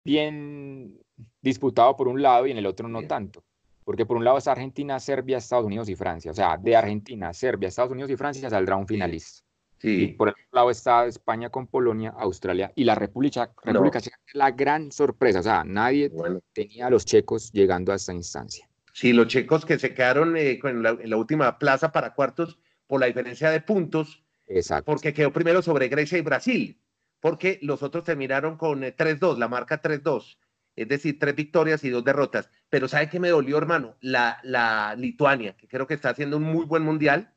bien 0.03 0.99
disputado 1.41 1.95
por 1.95 2.07
un 2.07 2.21
lado 2.21 2.45
y 2.45 2.51
en 2.51 2.57
el 2.57 2.65
otro 2.65 2.87
no 2.87 3.07
tanto. 3.07 3.43
Porque 3.83 4.05
por 4.05 4.17
un 4.17 4.25
lado 4.25 4.37
es 4.37 4.47
Argentina, 4.47 4.99
Serbia, 4.99 5.37
Estados 5.37 5.65
Unidos 5.65 5.87
y 5.89 5.95
Francia. 5.95 6.31
O 6.31 6.33
sea, 6.33 6.57
de 6.57 6.75
Argentina, 6.75 7.33
Serbia, 7.33 7.69
Estados 7.69 7.91
Unidos 7.91 8.11
y 8.11 8.17
Francia 8.17 8.49
saldrá 8.49 8.75
un 8.75 8.85
finalista. 8.85 9.46
Sí. 9.79 10.03
Y 10.03 10.07
por 10.13 10.29
el 10.29 10.33
otro 10.33 10.45
lado 10.51 10.71
está 10.71 11.05
España 11.05 11.49
con 11.49 11.67
Polonia, 11.67 12.13
Australia 12.17 12.71
y 12.75 12.83
la 12.83 12.95
República, 12.95 13.51
República 13.63 14.01
Checa. 14.01 14.17
La 14.33 14.51
gran 14.51 14.91
sorpresa. 14.91 15.39
O 15.39 15.43
sea, 15.43 15.63
nadie 15.63 16.11
tenía 16.53 16.87
a 16.87 16.89
los 16.89 17.05
checos 17.05 17.51
llegando 17.51 17.91
a 17.91 17.95
esta 17.95 18.13
instancia. 18.13 18.67
Sí, 18.93 19.13
los 19.13 19.27
checos 19.27 19.65
que 19.65 19.77
se 19.77 19.93
quedaron 19.93 20.35
eh, 20.35 20.59
en 20.63 20.81
la 20.83 21.17
última 21.17 21.59
plaza 21.59 21.91
para 21.91 22.13
cuartos 22.13 22.59
por 22.87 22.99
la 22.99 23.05
diferencia 23.05 23.51
de 23.51 23.61
puntos. 23.61 24.23
Exacto. 24.47 24.85
Porque 24.85 25.13
quedó 25.13 25.31
primero 25.31 25.61
sobre 25.61 25.87
Grecia 25.87 26.17
y 26.17 26.21
Brasil. 26.21 26.81
Porque 27.19 27.59
los 27.61 27.83
otros 27.83 28.03
terminaron 28.03 28.57
con 28.57 28.81
3-2, 28.81 29.35
eh, 29.35 29.39
la 29.39 29.47
marca 29.47 29.81
3-2 29.81 30.37
es 30.77 30.87
decir, 30.87 31.17
tres 31.19 31.35
victorias 31.35 31.83
y 31.83 31.89
dos 31.89 32.05
derrotas. 32.05 32.49
Pero 32.69 32.87
¿sabe 32.87 33.09
qué 33.09 33.19
me 33.19 33.29
dolió, 33.29 33.57
hermano? 33.57 33.97
La, 33.99 34.39
la 34.43 34.95
Lituania, 34.95 35.57
que 35.57 35.67
creo 35.67 35.87
que 35.87 35.95
está 35.95 36.11
haciendo 36.11 36.37
un 36.37 36.43
muy 36.43 36.65
buen 36.65 36.83
mundial, 36.83 37.33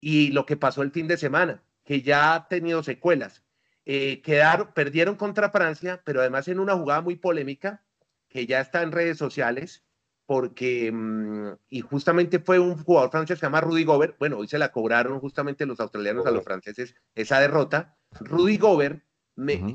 y 0.00 0.30
lo 0.30 0.46
que 0.46 0.56
pasó 0.56 0.82
el 0.82 0.92
fin 0.92 1.08
de 1.08 1.16
semana, 1.16 1.62
que 1.84 2.02
ya 2.02 2.34
ha 2.34 2.48
tenido 2.48 2.82
secuelas. 2.82 3.42
Eh, 3.84 4.22
quedaron, 4.22 4.72
perdieron 4.74 5.16
contra 5.16 5.50
Francia, 5.50 6.02
pero 6.04 6.20
además 6.20 6.48
en 6.48 6.58
una 6.58 6.76
jugada 6.76 7.02
muy 7.02 7.16
polémica, 7.16 7.82
que 8.28 8.46
ya 8.46 8.60
está 8.60 8.82
en 8.82 8.92
redes 8.92 9.18
sociales, 9.18 9.84
porque, 10.26 10.90
mm, 10.90 11.52
y 11.68 11.80
justamente 11.82 12.38
fue 12.38 12.58
un 12.58 12.82
jugador 12.82 13.10
francés 13.10 13.36
que 13.36 13.40
se 13.40 13.46
llama 13.46 13.60
Rudy 13.60 13.84
Gobert, 13.84 14.18
bueno, 14.18 14.38
hoy 14.38 14.48
se 14.48 14.58
la 14.58 14.72
cobraron 14.72 15.20
justamente 15.20 15.66
los 15.66 15.80
australianos 15.80 16.26
a 16.26 16.30
los 16.30 16.42
franceses 16.42 16.94
esa 17.14 17.40
derrota. 17.40 17.96
Rudy 18.20 18.56
Gobert 18.56 19.02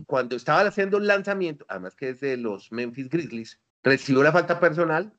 cuando 0.06 0.36
estaba 0.36 0.62
haciendo 0.62 0.98
el 0.98 1.08
lanzamiento, 1.08 1.66
además 1.68 1.96
que 1.96 2.10
es 2.10 2.20
de 2.22 2.38
los 2.38 2.72
Memphis 2.72 3.10
Grizzlies, 3.10 3.60
recibió 3.84 4.24
la 4.24 4.32
falta 4.32 4.60
personal, 4.60 5.14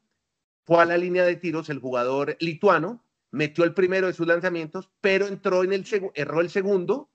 fue 0.64 0.82
a 0.82 0.86
la 0.86 0.96
línea 0.96 1.24
de 1.24 1.36
tiros 1.36 1.68
el 1.68 1.78
jugador 1.78 2.36
lituano, 2.40 3.04
metió 3.30 3.64
el 3.64 3.74
primero 3.74 4.06
de 4.06 4.12
sus 4.12 4.26
lanzamientos, 4.26 4.90
pero 5.00 5.26
entró 5.26 5.62
en 5.64 5.72
el 5.72 5.84
erró 6.14 6.40
el 6.40 6.50
segundo 6.50 7.10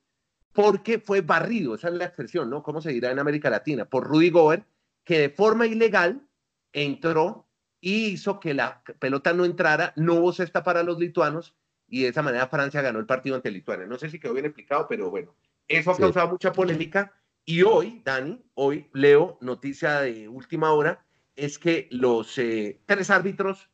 porque 0.54 1.00
fue 1.00 1.22
barrido, 1.22 1.76
esa 1.76 1.90
es 1.90 1.96
la 1.96 2.06
expresión, 2.06 2.50
¿no? 2.50 2.64
¿Cómo 2.64 2.82
se 2.82 2.92
dirá 2.92 3.12
en 3.12 3.20
América 3.20 3.50
Latina? 3.50 3.86
Por 3.86 4.08
Rudy 4.08 4.30
Gobert, 4.30 4.66
que 5.04 5.20
de 5.20 5.30
forma 5.30 5.68
ilegal 5.68 6.26
entró 6.72 7.48
y 7.82 8.06
hizo 8.06 8.40
que 8.40 8.54
la 8.54 8.82
pelota 9.00 9.34
no 9.34 9.44
entrara, 9.44 9.92
no 9.98 10.16
hubo 10.16 10.32
cesta 10.32 10.64
para 10.64 10.82
los 10.82 10.98
lituanos 10.98 11.54
y 11.88 12.04
de 12.04 12.10
esa 12.10 12.22
manera 12.22 12.48
Francia 12.48 12.82
ganó 12.82 13.00
el 13.00 13.06
partido 13.06 13.36
ante 13.36 13.52
Lituania. 13.52 13.86
No 13.86 13.98
sé 13.98 14.10
si 14.10 14.20
quedó 14.20 14.34
bien 14.34 14.46
explicado, 14.46 14.88
pero 14.88 15.10
bueno, 15.10 15.36
eso 15.68 15.92
ha 15.92 15.98
causado 15.98 16.30
mucha 16.30 16.54
polémica 16.54 17.14
y 17.44 17.62
hoy, 17.62 18.02
Dani, 18.04 18.44
hoy 18.56 18.90
leo 18.94 19.38
noticia 19.42 20.02
de 20.02 20.28
última 20.28 20.72
hora, 20.72 21.06
es 21.36 21.60
que 21.60 21.88
los 21.92 22.38
eh, 22.38 22.82
tres 22.86 23.10
árbitros 23.10 23.70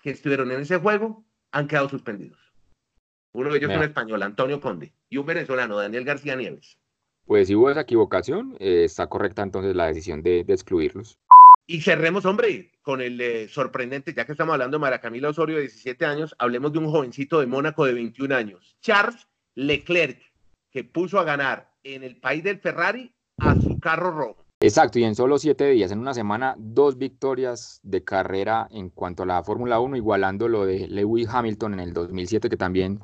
que 0.00 0.10
estuvieron 0.10 0.52
en 0.52 0.60
ese 0.60 0.76
juego 0.76 1.24
han 1.52 1.66
quedado 1.66 1.88
suspendidos. 1.88 2.38
Uno 3.32 3.50
de 3.50 3.58
ellos 3.58 3.70
es 3.70 3.76
un 3.76 3.84
español, 3.84 4.22
Antonio 4.22 4.60
Conde, 4.60 4.92
y 5.08 5.16
un 5.16 5.26
venezolano, 5.26 5.76
Daniel 5.76 6.04
García 6.04 6.34
Nieves. 6.34 6.78
Pues 7.24 7.48
si 7.48 7.54
hubo 7.54 7.70
esa 7.70 7.82
equivocación, 7.82 8.56
eh, 8.58 8.84
está 8.84 9.06
correcta 9.06 9.42
entonces 9.42 9.76
la 9.76 9.86
decisión 9.86 10.22
de, 10.22 10.40
excluirlos. 10.48 11.18
Y 11.66 11.82
cerremos, 11.82 12.24
hombre, 12.24 12.72
con 12.80 13.02
el 13.02 13.20
eh, 13.20 13.48
sorprendente, 13.48 14.14
ya 14.14 14.24
que 14.24 14.32
estamos 14.32 14.54
hablando 14.54 14.78
de 14.78 14.80
Maracamila 14.80 15.28
Osorio, 15.28 15.56
de 15.56 15.62
17 15.62 16.06
años, 16.06 16.34
hablemos 16.38 16.72
de 16.72 16.78
un 16.78 16.90
jovencito 16.90 17.40
de 17.40 17.46
Mónaco 17.46 17.84
de 17.84 17.92
21 17.92 18.34
años, 18.34 18.76
Charles 18.80 19.28
Leclerc, 19.54 20.22
que 20.70 20.84
puso 20.84 21.18
a 21.18 21.24
ganar 21.24 21.70
en 21.82 22.02
el 22.02 22.18
país 22.18 22.42
del 22.42 22.60
Ferrari 22.60 23.12
a 23.38 23.54
su 23.54 23.78
carro 23.78 24.10
rojo. 24.10 24.47
Exacto, 24.60 24.98
y 24.98 25.04
en 25.04 25.14
solo 25.14 25.38
siete 25.38 25.70
días, 25.70 25.92
en 25.92 26.00
una 26.00 26.14
semana, 26.14 26.56
dos 26.58 26.98
victorias 26.98 27.78
de 27.84 28.02
carrera 28.02 28.66
en 28.72 28.90
cuanto 28.90 29.22
a 29.22 29.26
la 29.26 29.44
Fórmula 29.44 29.78
1, 29.78 29.96
igualando 29.96 30.48
lo 30.48 30.66
de 30.66 30.88
Lewis 30.88 31.28
Hamilton 31.28 31.74
en 31.74 31.80
el 31.80 31.92
2007, 31.92 32.48
que 32.48 32.56
también 32.56 32.98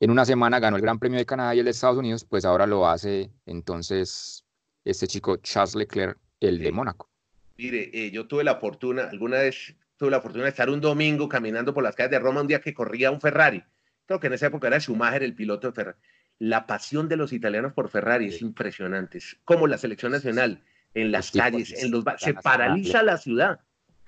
en 0.00 0.10
una 0.10 0.26
semana 0.26 0.60
ganó 0.60 0.76
el 0.76 0.82
Gran 0.82 0.98
Premio 0.98 1.18
de 1.18 1.24
Canadá 1.24 1.54
y 1.54 1.60
el 1.60 1.64
de 1.64 1.70
Estados 1.70 1.96
Unidos, 1.96 2.26
pues 2.26 2.44
ahora 2.44 2.66
lo 2.66 2.86
hace 2.86 3.30
entonces 3.46 4.44
este 4.84 5.06
chico 5.06 5.38
Charles 5.38 5.74
Leclerc, 5.76 6.18
el 6.40 6.58
de 6.58 6.72
Mónaco. 6.72 7.08
Mire, 7.56 7.90
eh, 7.94 8.10
yo 8.10 8.26
tuve 8.26 8.44
la 8.44 8.56
fortuna, 8.56 9.08
alguna 9.10 9.38
vez 9.38 9.74
tuve 9.96 10.10
la 10.10 10.20
fortuna 10.20 10.44
de 10.44 10.50
estar 10.50 10.68
un 10.68 10.80
domingo 10.80 11.26
caminando 11.26 11.72
por 11.72 11.82
las 11.82 11.96
calles 11.96 12.10
de 12.10 12.18
Roma 12.18 12.42
un 12.42 12.46
día 12.46 12.60
que 12.60 12.74
corría 12.74 13.10
un 13.10 13.20
Ferrari. 13.20 13.64
Creo 14.04 14.20
que 14.20 14.26
en 14.26 14.34
esa 14.34 14.48
época 14.48 14.68
era 14.68 14.78
Schumacher 14.78 15.22
el 15.22 15.34
piloto 15.34 15.68
de 15.68 15.72
Ferrari 15.72 15.98
la 16.38 16.66
pasión 16.66 17.08
de 17.08 17.16
los 17.16 17.32
italianos 17.32 17.72
por 17.72 17.88
Ferrari 17.88 18.26
es 18.26 18.42
impresionante. 18.42 19.18
Es 19.18 19.38
como 19.44 19.66
la 19.66 19.78
selección 19.78 20.12
nacional 20.12 20.62
en 21.00 21.12
las 21.12 21.30
calles, 21.30 21.82
en 21.82 21.90
los 21.90 22.04
se 22.18 22.34
paraliza 22.34 23.02
la 23.02 23.18
ciudad. 23.18 23.60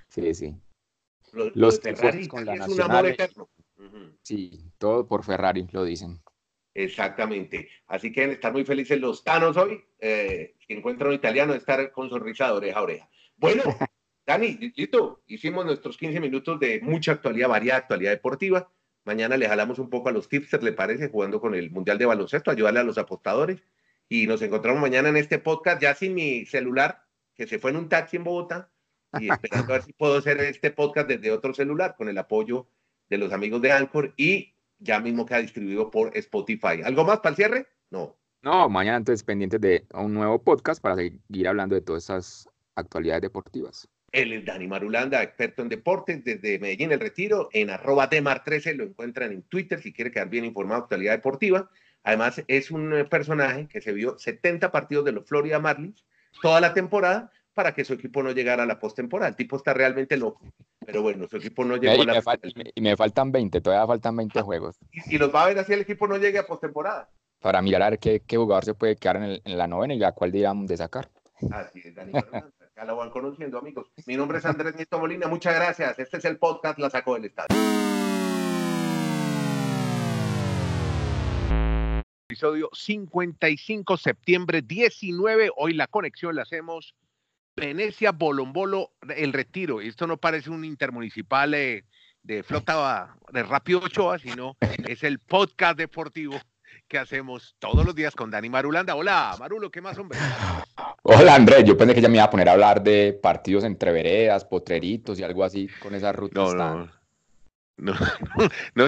Sí, 0.09 0.35
sí. 0.35 0.55
Los, 1.55 1.81
Ferrari 1.81 2.27
con 2.27 2.45
la 2.45 2.55
es 2.55 2.69
un 2.69 2.81
amor 2.81 3.07
eterno. 3.07 3.49
Sí, 4.23 4.61
todo 4.79 5.07
por 5.07 5.25
Ferrari, 5.25 5.67
lo 5.73 5.85
dicen. 5.85 6.21
Exactamente. 6.75 7.69
Así 7.87 8.13
que 8.13 8.25
estar 8.25 8.53
muy 8.53 8.65
felices 8.65 9.01
los 9.01 9.25
tanos 9.25 9.57
hoy. 9.57 9.83
Eh, 9.99 10.55
si 10.67 10.73
encuentran 10.73 11.09
un 11.11 11.15
italiano, 11.15 11.55
estar 11.55 11.91
con 11.93 12.09
sonrisa 12.09 12.47
de 12.47 12.53
oreja 12.53 12.79
a 12.79 12.83
oreja. 12.83 13.11
Bueno, 13.37 13.63
Dani, 14.27 14.73
listo. 14.77 15.23
Hicimos 15.27 15.65
nuestros 15.65 15.97
15 15.97 16.21
minutos 16.21 16.61
de 16.61 16.81
mucha 16.81 17.13
actualidad, 17.13 17.49
variada 17.49 17.81
actualidad 17.81 18.13
deportiva. 18.13 18.71
Mañana 19.05 19.37
le 19.37 19.49
jalamos 19.49 19.79
un 19.79 19.89
poco 19.89 20.09
a 20.09 20.13
los 20.13 20.29
tipsters, 20.29 20.63
¿le 20.63 20.73
parece? 20.73 21.09
Jugando 21.09 21.41
con 21.41 21.55
el 21.55 21.71
Mundial 21.71 21.99
de 21.99 22.07
Baloncesto, 22.07 22.51
ayudarle 22.51 22.81
a 22.81 22.85
los 22.85 22.99
apostadores. 22.99 23.63
Y 24.13 24.27
nos 24.27 24.43
encontramos 24.43 24.83
mañana 24.83 25.09
en 25.09 25.17
este 25.17 25.39
podcast, 25.39 25.81
ya 25.81 25.95
sin 25.95 26.15
mi 26.15 26.45
celular, 26.45 27.05
que 27.37 27.47
se 27.47 27.61
fue 27.61 27.71
en 27.71 27.77
un 27.77 27.89
taxi 27.89 28.17
en 28.17 28.25
Bogotá, 28.25 28.69
y 29.21 29.31
esperando 29.33 29.73
a 29.73 29.77
ver 29.77 29.85
si 29.85 29.93
puedo 29.93 30.19
hacer 30.19 30.41
este 30.41 30.73
podcast 30.73 31.07
desde 31.07 31.31
otro 31.31 31.55
celular, 31.55 31.95
con 31.97 32.09
el 32.09 32.19
apoyo 32.19 32.67
de 33.09 33.19
los 33.19 33.33
amigos 33.33 33.63
de 33.63 33.71
Anchor, 33.71 34.13
y 34.17 34.53
ya 34.81 34.99
mismo 34.99 35.25
queda 35.25 35.39
distribuido 35.39 35.93
por 35.93 36.11
Spotify. 36.17 36.83
¿Algo 36.85 37.05
más 37.05 37.21
para 37.21 37.31
el 37.31 37.37
cierre? 37.37 37.67
No. 37.91 38.17
No, 38.43 38.69
mañana 38.69 38.97
entonces 38.97 39.23
pendientes 39.23 39.61
de 39.61 39.87
un 39.95 40.13
nuevo 40.13 40.43
podcast 40.43 40.83
para 40.83 40.97
seguir 40.97 41.47
hablando 41.47 41.77
de 41.77 41.83
todas 41.83 42.03
esas 42.03 42.49
actualidades 42.75 43.23
deportivas. 43.23 43.89
Él 44.11 44.33
es 44.33 44.45
Dani 44.45 44.67
Marulanda, 44.67 45.23
experto 45.23 45.63
en 45.63 45.69
deportes 45.69 46.25
desde 46.25 46.59
Medellín, 46.59 46.91
el 46.91 46.99
retiro, 46.99 47.49
en 47.53 47.71
arroba 47.71 48.11
Demar13, 48.11 48.75
lo 48.75 48.83
encuentran 48.83 49.31
en 49.31 49.43
Twitter 49.43 49.81
si 49.81 49.93
quiere 49.93 50.11
quedar 50.11 50.29
bien 50.29 50.45
informado 50.45 50.81
de 50.81 50.85
actualidad 50.85 51.13
deportiva. 51.13 51.71
Además, 52.03 52.43
es 52.49 52.71
un 52.71 52.95
eh, 52.95 53.05
personaje 53.05 53.67
que 53.69 53.81
se 53.81 53.93
vio 53.93 54.19
70 54.19 54.73
partidos 54.73 55.05
de 55.05 55.13
los 55.13 55.27
Florida 55.27 55.59
Marlins 55.59 56.05
toda 56.41 56.61
la 56.61 56.73
temporada 56.73 57.31
para 57.55 57.75
que 57.75 57.85
su 57.85 57.95
equipo 57.95 58.23
no 58.23 58.33
llegara 58.33 58.63
a 58.63 58.67
la 58.67 58.79
postemporada. 58.79 59.29
El 59.29 59.37
tipo 59.37 59.57
está 59.57 59.75
realmente 59.75 60.17
loco, 60.17 60.41
pero 60.85 61.03
bueno, 61.03 61.27
su 61.29 61.37
equipo 61.37 61.65
no 61.65 61.77
llegó 61.77 62.03
a 62.03 62.05
la 62.05 62.23
postemporada. 62.23 62.71
Y 62.75 62.81
me 62.81 62.97
faltan 62.97 63.33
20, 63.33 63.61
todavía 63.61 63.87
faltan 63.87 64.17
20 64.17 64.41
juegos. 64.43 64.79
Y, 65.07 65.19
los 65.19 65.35
va 65.35 65.45
a 65.45 65.47
ver 65.49 65.59
así 65.59 65.73
el 65.73 65.81
equipo 65.81 66.07
no 66.07 66.17
llegue 66.17 66.39
a 66.39 66.47
postemporada. 66.47 67.09
Para 67.41 67.63
mirar 67.63 67.83
a 67.83 67.91
ver 67.91 67.99
qué, 67.99 68.23
jugador 68.37 68.65
se 68.65 68.75
puede 68.75 68.97
quedar 68.97 69.17
en, 69.17 69.41
en 69.45 69.59
la 69.59 69.67
novena 69.67 69.95
y 69.95 70.03
a 70.03 70.13
cuál 70.13 70.31
digamos 70.31 70.69
de 70.69 70.77
sacar. 70.77 71.11
Así 71.51 71.81
es, 71.85 71.95
Dani 71.95 72.13
Marulanda 72.13 72.51
lo 72.87 72.97
van 72.97 73.11
conociendo, 73.11 73.59
amigos. 73.59 73.91
Mi 74.07 74.17
nombre 74.17 74.39
es 74.39 74.45
Andrés 74.47 74.75
Nieto 74.75 74.99
Molina, 74.99 75.29
muchas 75.29 75.55
gracias. 75.55 75.99
Este 75.99 76.17
es 76.17 76.25
el 76.25 76.39
podcast 76.39 76.79
La 76.79 76.91
Sacó 76.91 77.15
del 77.15 77.27
Estadio. 77.27 78.00
Episodio 82.31 82.71
55, 82.73 83.97
septiembre 83.97 84.63
19. 84.63 85.51
Hoy 85.57 85.75
la 85.75 85.89
conexión 85.89 86.37
la 86.37 86.43
hacemos 86.43 86.95
Venecia, 87.57 88.13
Bolombolo, 88.13 88.93
El 89.17 89.33
Retiro. 89.33 89.81
Esto 89.81 90.07
no 90.07 90.17
parece 90.17 90.49
un 90.49 90.65
intermunicipal 90.65 91.53
eh, 91.55 91.87
de 92.23 92.45
flota 92.45 93.17
de 93.33 93.43
Rápido 93.43 93.81
Ochoa, 93.81 94.21
sino 94.21 94.57
es 94.87 95.03
el 95.03 95.19
podcast 95.19 95.77
deportivo 95.77 96.37
que 96.87 96.99
hacemos 96.99 97.57
todos 97.59 97.85
los 97.85 97.97
días 97.97 98.15
con 98.15 98.31
Dani 98.31 98.49
Marulanda. 98.49 98.95
Hola, 98.95 99.35
Marulo, 99.41 99.69
¿qué 99.69 99.81
más, 99.81 99.99
hombre? 99.99 100.17
Hola 101.03 101.35
Andrés, 101.35 101.65
yo 101.65 101.77
pensé 101.77 101.97
que 101.97 102.01
ya 102.01 102.09
me 102.09 102.19
iba 102.19 102.25
a 102.27 102.31
poner 102.31 102.49
a 102.49 102.53
hablar 102.53 102.81
de 102.81 103.19
partidos 103.21 103.65
entre 103.65 103.91
veredas, 103.91 104.45
potreritos 104.45 105.19
y 105.19 105.25
algo 105.25 105.43
así 105.43 105.69
con 105.83 105.97
esa 105.97 106.13
ruta. 106.13 106.41
No, 106.41 106.55
no, 106.55 107.00
no, 107.81 107.95
no, 108.75 108.87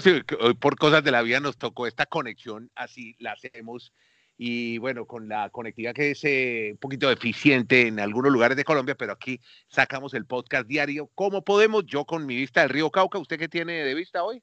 por 0.61 0.77
cosas 0.77 1.03
de 1.03 1.11
la 1.11 1.23
vida 1.23 1.41
nos 1.41 1.57
tocó 1.57 1.87
esta 1.87 2.07
conexión, 2.07 2.71
así 2.75 3.17
la 3.19 3.33
hacemos. 3.33 3.93
Y 4.39 4.79
bueno, 4.79 5.07
con 5.07 5.29
la 5.29 5.51
conectividad 5.51 5.95
que 5.95 6.13
es 6.13 6.25
eh, 6.25 6.71
un 6.73 6.79
poquito 6.79 7.09
deficiente 7.09 7.87
en 7.87 8.01
algunos 8.01 8.33
lugares 8.33 8.57
de 8.57 8.65
Colombia, 8.65 8.97
pero 8.97 9.13
aquí 9.13 9.41
sacamos 9.69 10.15
el 10.15 10.27
podcast 10.27 10.67
diario. 10.67 11.11
¿Cómo 11.15 11.43
podemos? 11.43 11.85
Yo 11.87 12.05
con 12.05 12.27
mi 12.27 12.35
vista 12.35 12.63
del 12.63 12.71
río 12.71 12.91
Cauca, 12.91 13.19
¿usted 13.19 13.39
qué 13.39 13.49
tiene 13.49 13.85
de 13.85 13.95
vista 13.95 14.25
hoy? 14.25 14.43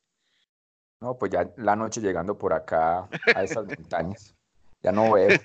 No, 1.02 1.18
pues 1.18 1.32
ya 1.32 1.50
la 1.58 1.76
noche 1.76 2.02
llegando 2.02 2.38
por 2.38 2.54
acá 2.54 3.10
a 3.36 3.44
esas 3.44 3.66
montañas. 3.78 4.36
Ya 4.82 4.92
no 4.92 5.12
veo. 5.12 5.38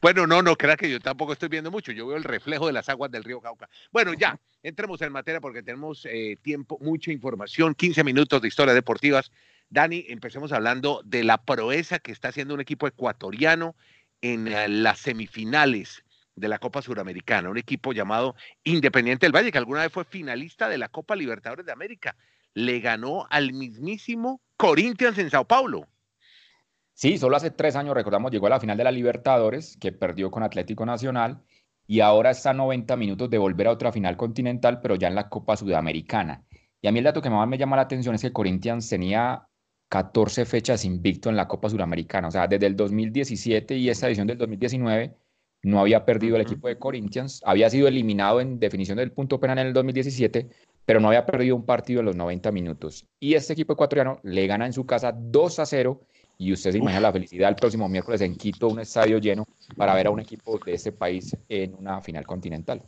Bueno, 0.00 0.26
no, 0.26 0.42
no 0.42 0.56
crea 0.56 0.76
que 0.76 0.90
yo 0.90 1.00
tampoco 1.00 1.32
estoy 1.32 1.48
viendo 1.48 1.70
mucho. 1.70 1.92
Yo 1.92 2.06
veo 2.06 2.16
el 2.16 2.24
reflejo 2.24 2.66
de 2.66 2.72
las 2.72 2.88
aguas 2.88 3.10
del 3.10 3.24
río 3.24 3.40
Cauca. 3.40 3.68
Bueno, 3.90 4.14
ya, 4.14 4.38
entremos 4.62 5.00
en 5.02 5.12
materia 5.12 5.40
porque 5.40 5.62
tenemos 5.62 6.06
eh, 6.06 6.36
tiempo, 6.42 6.78
mucha 6.80 7.12
información, 7.12 7.74
15 7.74 8.04
minutos 8.04 8.40
de 8.42 8.48
historias 8.48 8.74
deportivas. 8.74 9.30
Dani, 9.68 10.04
empecemos 10.08 10.52
hablando 10.52 11.02
de 11.04 11.24
la 11.24 11.38
proeza 11.38 11.98
que 11.98 12.12
está 12.12 12.28
haciendo 12.28 12.54
un 12.54 12.60
equipo 12.60 12.86
ecuatoriano 12.86 13.74
en 14.20 14.48
eh, 14.48 14.68
las 14.68 14.98
semifinales 14.98 16.04
de 16.34 16.48
la 16.48 16.58
Copa 16.58 16.82
Suramericana, 16.82 17.50
un 17.50 17.58
equipo 17.58 17.92
llamado 17.92 18.34
Independiente 18.64 19.26
del 19.26 19.34
Valle, 19.34 19.52
que 19.52 19.58
alguna 19.58 19.82
vez 19.82 19.92
fue 19.92 20.04
finalista 20.04 20.68
de 20.68 20.78
la 20.78 20.88
Copa 20.88 21.16
Libertadores 21.16 21.66
de 21.66 21.72
América. 21.72 22.16
Le 22.54 22.80
ganó 22.80 23.26
al 23.30 23.52
mismísimo 23.52 24.40
Corinthians 24.56 25.18
en 25.18 25.30
Sao 25.30 25.46
Paulo. 25.46 25.88
Sí, 27.02 27.18
solo 27.18 27.34
hace 27.36 27.50
tres 27.50 27.74
años, 27.74 27.96
recordamos, 27.96 28.30
llegó 28.30 28.46
a 28.46 28.50
la 28.50 28.60
final 28.60 28.78
de 28.78 28.84
la 28.84 28.92
Libertadores, 28.92 29.76
que 29.76 29.90
perdió 29.90 30.30
con 30.30 30.44
Atlético 30.44 30.86
Nacional, 30.86 31.42
y 31.84 31.98
ahora 31.98 32.30
está 32.30 32.50
a 32.50 32.54
90 32.54 32.96
minutos 32.96 33.28
de 33.28 33.38
volver 33.38 33.66
a 33.66 33.72
otra 33.72 33.90
final 33.90 34.16
continental, 34.16 34.80
pero 34.80 34.94
ya 34.94 35.08
en 35.08 35.16
la 35.16 35.28
Copa 35.28 35.56
Sudamericana. 35.56 36.44
Y 36.80 36.86
a 36.86 36.92
mí 36.92 37.00
el 37.00 37.04
dato 37.04 37.20
que 37.20 37.28
más 37.28 37.48
me 37.48 37.58
llama 37.58 37.74
la 37.74 37.82
atención 37.82 38.14
es 38.14 38.22
que 38.22 38.32
Corinthians 38.32 38.88
tenía 38.88 39.48
14 39.88 40.44
fechas 40.44 40.84
invicto 40.84 41.28
en 41.28 41.34
la 41.34 41.48
Copa 41.48 41.68
Sudamericana. 41.68 42.28
O 42.28 42.30
sea, 42.30 42.46
desde 42.46 42.66
el 42.66 42.76
2017 42.76 43.76
y 43.78 43.90
esta 43.90 44.06
edición 44.06 44.28
del 44.28 44.38
2019 44.38 45.16
no 45.64 45.80
había 45.80 46.04
perdido 46.04 46.36
el 46.36 46.42
equipo 46.42 46.68
de 46.68 46.78
Corinthians. 46.78 47.42
Había 47.44 47.68
sido 47.68 47.88
eliminado 47.88 48.40
en 48.40 48.60
definición 48.60 48.98
del 48.98 49.10
punto 49.10 49.40
penal 49.40 49.58
en 49.58 49.66
el 49.66 49.72
2017, 49.72 50.50
pero 50.84 51.00
no 51.00 51.08
había 51.08 51.26
perdido 51.26 51.56
un 51.56 51.66
partido 51.66 51.98
en 51.98 52.06
los 52.06 52.14
90 52.14 52.52
minutos. 52.52 53.08
Y 53.18 53.34
este 53.34 53.54
equipo 53.54 53.72
ecuatoriano 53.72 54.20
le 54.22 54.46
gana 54.46 54.66
en 54.66 54.72
su 54.72 54.86
casa 54.86 55.10
2 55.12 55.58
a 55.58 55.66
0 55.66 56.00
y 56.42 56.52
usted 56.52 56.72
se 56.72 56.78
imagina 56.78 57.00
la 57.00 57.12
felicidad 57.12 57.48
el 57.50 57.54
próximo 57.54 57.88
miércoles 57.88 58.20
en 58.20 58.34
Quito, 58.34 58.68
un 58.68 58.80
estadio 58.80 59.18
lleno 59.18 59.46
para 59.76 59.94
ver 59.94 60.08
a 60.08 60.10
un 60.10 60.18
equipo 60.18 60.58
de 60.58 60.74
este 60.74 60.90
país 60.90 61.36
en 61.48 61.74
una 61.74 62.00
final 62.00 62.26
continental. 62.26 62.82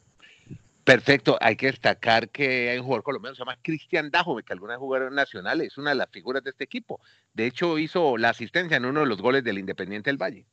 Perfecto, 0.82 1.38
hay 1.40 1.54
que 1.54 1.66
destacar 1.66 2.28
que 2.30 2.70
hay 2.70 2.78
un 2.78 2.84
jugador 2.84 3.04
colombiano, 3.04 3.34
se 3.36 3.38
llama 3.38 3.56
Cristian 3.62 4.10
Dajo, 4.10 4.36
que 4.42 4.52
alguna 4.52 4.74
vez 4.74 4.80
jugó 4.80 4.98
Nacional, 5.08 5.60
es 5.60 5.78
una 5.78 5.90
de 5.90 5.96
las 5.96 6.10
figuras 6.10 6.42
de 6.42 6.50
este 6.50 6.64
equipo. 6.64 7.00
De 7.32 7.46
hecho, 7.46 7.78
hizo 7.78 8.18
la 8.18 8.30
asistencia 8.30 8.76
en 8.76 8.86
uno 8.86 9.00
de 9.00 9.06
los 9.06 9.22
goles 9.22 9.44
del 9.44 9.58
Independiente 9.58 10.10
del 10.10 10.20
Valle. 10.20 10.46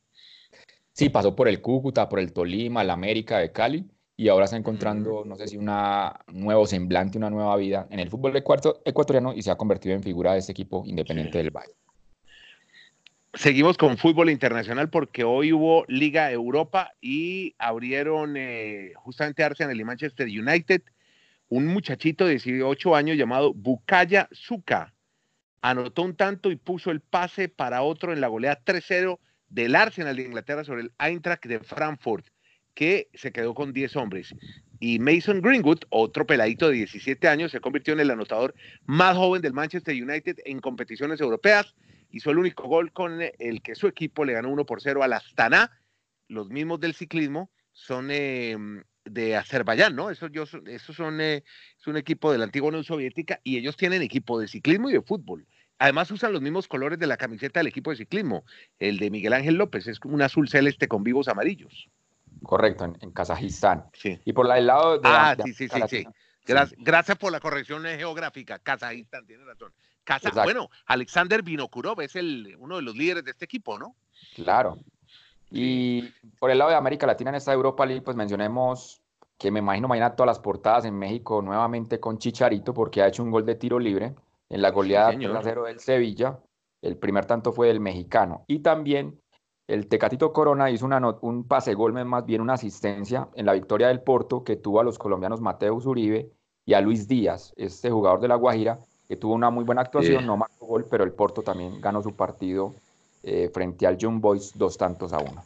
Sí, 0.93 1.09
pasó 1.09 1.35
por 1.35 1.47
el 1.47 1.59
Cúcuta, 1.59 2.07
por 2.07 2.19
el 2.19 2.31
Tolima, 2.31 2.83
el 2.83 2.91
América 2.91 3.39
de 3.39 3.51
Cali, 3.51 3.89
y 4.15 4.29
ahora 4.29 4.45
está 4.45 4.57
encontrando, 4.57 5.25
no 5.25 5.35
sé 5.35 5.47
si 5.47 5.57
un 5.57 5.71
nuevo 6.27 6.67
semblante, 6.67 7.17
una 7.17 7.31
nueva 7.31 7.57
vida 7.57 7.87
en 7.89 7.99
el 7.99 8.09
fútbol 8.09 8.37
ecuatoriano 8.37 9.33
y 9.33 9.41
se 9.41 9.49
ha 9.49 9.55
convertido 9.55 9.95
en 9.95 10.03
figura 10.03 10.33
de 10.33 10.39
este 10.39 10.51
equipo 10.51 10.83
Independiente 10.85 11.39
del 11.39 11.49
Valle. 11.49 11.73
Seguimos 13.41 13.75
con 13.75 13.97
fútbol 13.97 14.29
internacional 14.29 14.91
porque 14.91 15.23
hoy 15.23 15.51
hubo 15.51 15.83
Liga 15.87 16.31
Europa 16.31 16.91
y 17.01 17.55
abrieron 17.57 18.35
eh, 18.37 18.91
justamente 18.97 19.43
Arsenal 19.43 19.81
y 19.81 19.83
Manchester 19.83 20.27
United. 20.27 20.83
Un 21.49 21.65
muchachito 21.65 22.25
de 22.25 22.33
18 22.33 22.95
años 22.95 23.17
llamado 23.17 23.51
Bukaya 23.55 24.29
Suka 24.31 24.93
anotó 25.59 26.03
un 26.03 26.15
tanto 26.15 26.51
y 26.51 26.55
puso 26.55 26.91
el 26.91 26.99
pase 26.99 27.49
para 27.49 27.81
otro 27.81 28.13
en 28.13 28.21
la 28.21 28.27
goleada 28.27 28.61
3-0 28.63 29.17
del 29.49 29.75
Arsenal 29.75 30.15
de 30.15 30.21
Inglaterra 30.21 30.63
sobre 30.63 30.83
el 30.83 30.91
Eintracht 30.99 31.43
de 31.47 31.61
Frankfurt, 31.61 32.27
que 32.75 33.09
se 33.15 33.31
quedó 33.31 33.55
con 33.55 33.73
10 33.73 33.95
hombres. 33.95 34.35
Y 34.79 34.99
Mason 34.99 35.41
Greenwood, 35.41 35.79
otro 35.89 36.27
peladito 36.27 36.69
de 36.69 36.75
17 36.75 37.27
años, 37.27 37.49
se 37.51 37.59
convirtió 37.59 37.95
en 37.95 38.01
el 38.01 38.11
anotador 38.11 38.53
más 38.85 39.17
joven 39.17 39.41
del 39.41 39.53
Manchester 39.53 39.95
United 39.95 40.37
en 40.45 40.59
competiciones 40.59 41.19
europeas 41.19 41.73
hizo 42.11 42.31
el 42.31 42.37
único 42.37 42.67
gol 42.67 42.91
con 42.91 43.19
el 43.21 43.61
que 43.61 43.75
su 43.75 43.87
equipo 43.87 44.25
le 44.25 44.33
ganó 44.33 44.49
1 44.49 44.65
por 44.65 44.81
0 44.81 45.03
al 45.03 45.13
Astana. 45.13 45.71
Los 46.27 46.49
mismos 46.49 46.79
del 46.79 46.93
ciclismo 46.93 47.49
son 47.73 48.11
em, 48.11 48.83
de 49.05 49.35
Azerbaiyán, 49.35 49.95
¿no? 49.95 50.09
Esos, 50.09 50.31
yo, 50.31 50.43
esos 50.67 50.95
son 50.95 51.21
eh, 51.21 51.43
es 51.77 51.87
un 51.87 51.97
equipo 51.97 52.31
de 52.31 52.37
la 52.37 52.45
antigua 52.45 52.69
Unión 52.69 52.83
Soviética 52.83 53.39
y 53.43 53.57
ellos 53.57 53.77
tienen 53.77 54.01
equipo 54.01 54.39
de 54.39 54.47
ciclismo 54.47 54.89
y 54.89 54.93
de 54.93 55.01
fútbol. 55.01 55.47
Además 55.79 56.11
usan 56.11 56.31
los 56.31 56.41
mismos 56.41 56.67
colores 56.67 56.99
de 56.99 57.07
la 57.07 57.17
camiseta 57.17 57.59
del 57.59 57.67
equipo 57.67 57.89
de 57.89 57.97
ciclismo. 57.97 58.45
El 58.77 58.99
de 58.99 59.09
Miguel 59.09 59.33
Ángel 59.33 59.55
López 59.55 59.87
es 59.87 59.99
un 60.03 60.21
azul 60.21 60.47
celeste 60.47 60.87
con 60.87 61.03
vivos 61.03 61.27
amarillos. 61.27 61.89
Correcto, 62.43 62.93
en, 63.01 63.11
Kazajistán. 63.11 63.85
Sí. 63.93 64.19
Y 64.23 64.33
por 64.33 64.55
el 64.55 64.67
lado 64.67 64.99
de... 64.99 65.09
Ah, 65.09 65.35
sí, 65.43 65.53
sí, 65.53 65.67
sí, 65.67 65.81
sí. 65.89 66.07
Gracias, 66.45 67.17
por 67.17 67.31
la 67.31 67.39
corrección 67.39 67.83
geográfica. 67.83 68.59
Kazajistán, 68.59 69.25
tiene 69.25 69.43
razón. 69.43 69.73
Bueno, 70.43 70.69
Alexander 70.85 71.43
Vinokurov 71.43 72.01
es 72.01 72.15
el, 72.15 72.55
uno 72.59 72.77
de 72.77 72.81
los 72.81 72.95
líderes 72.95 73.23
de 73.23 73.31
este 73.31 73.45
equipo, 73.45 73.77
¿no? 73.77 73.95
Claro. 74.35 74.77
Y 75.51 76.03
por 76.39 76.49
el 76.49 76.57
lado 76.57 76.71
de 76.71 76.77
América 76.77 77.05
Latina 77.05 77.29
en 77.29 77.35
esta 77.35 77.53
Europa 77.53 77.85
League, 77.85 78.01
pues 78.01 78.15
mencionemos 78.15 79.01
que 79.37 79.51
me 79.51 79.59
imagino 79.59 79.87
mañana 79.87 80.15
todas 80.15 80.27
las 80.27 80.39
portadas 80.39 80.85
en 80.85 80.97
México 80.97 81.41
nuevamente 81.41 81.99
con 81.99 82.19
Chicharito 82.19 82.73
porque 82.73 83.01
ha 83.01 83.07
hecho 83.07 83.23
un 83.23 83.31
gol 83.31 83.45
de 83.45 83.55
tiro 83.55 83.79
libre 83.79 84.13
en 84.49 84.61
la 84.61 84.71
goleada 84.71 85.11
3-0 85.13 85.65
del 85.65 85.79
Sevilla. 85.79 86.39
El 86.81 86.97
primer 86.97 87.25
tanto 87.25 87.51
fue 87.51 87.67
del 87.67 87.79
mexicano. 87.79 88.45
Y 88.47 88.59
también 88.59 89.19
el 89.67 89.87
Tecatito 89.87 90.31
Corona 90.31 90.69
hizo 90.69 90.85
una 90.85 90.99
un 91.21 91.47
pase 91.47 91.73
gol, 91.73 91.93
más 91.93 92.25
bien 92.25 92.41
una 92.41 92.53
asistencia 92.53 93.29
en 93.35 93.45
la 93.45 93.53
victoria 93.53 93.87
del 93.87 94.01
Porto 94.01 94.43
que 94.43 94.57
tuvo 94.57 94.79
a 94.79 94.83
los 94.83 94.97
colombianos 94.97 95.41
Mateus 95.41 95.85
Uribe 95.85 96.31
y 96.65 96.73
a 96.73 96.81
Luis 96.81 97.07
Díaz, 97.07 97.53
este 97.57 97.89
jugador 97.89 98.19
de 98.19 98.27
La 98.27 98.35
Guajira, 98.35 98.79
que 99.11 99.17
tuvo 99.17 99.33
una 99.33 99.49
muy 99.49 99.65
buena 99.65 99.81
actuación, 99.81 100.25
no 100.25 100.37
marcó 100.37 100.65
gol, 100.65 100.87
pero 100.89 101.03
el 101.03 101.11
Porto 101.11 101.41
también 101.41 101.81
ganó 101.81 102.01
su 102.01 102.15
partido 102.15 102.73
eh, 103.23 103.51
frente 103.53 103.85
al 103.85 103.97
Young 103.97 104.21
Boys 104.21 104.53
dos 104.55 104.77
tantos 104.77 105.11
a 105.11 105.19
uno. 105.19 105.43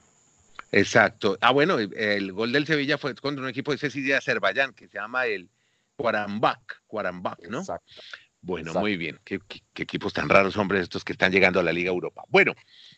Exacto. 0.72 1.36
Ah, 1.42 1.52
bueno, 1.52 1.80
el 1.80 2.32
gol 2.32 2.52
del 2.52 2.68
Sevilla 2.68 3.00
fue 3.00 3.16
contra 3.16 3.44
un 3.44 3.50
equipo 3.50 3.72
de 3.72 3.88
ese 3.88 4.02
de 4.02 4.16
Azerbaiyán 4.16 4.74
que 4.74 4.88
se 4.88 5.00
llama 5.00 5.26
el 5.26 5.50
Cuarambak, 5.96 6.84
Cuarambak, 6.86 7.48
¿no? 7.50 7.62
Exacto. 7.62 7.92
Bueno, 8.40 8.72
muy 8.76 8.98
bien. 8.98 9.20
¿Qué, 9.24 9.40
equipos 9.76 10.14
tan 10.14 10.30
raros, 10.30 10.56
hombres, 10.58 10.84
estos 10.84 11.04
que 11.04 11.14
están 11.14 11.32
llegando 11.32 11.60
a 11.60 11.64
la 11.64 11.74
Liga 11.74 11.90
Europa. 11.90 12.24
Bueno, 12.28 12.54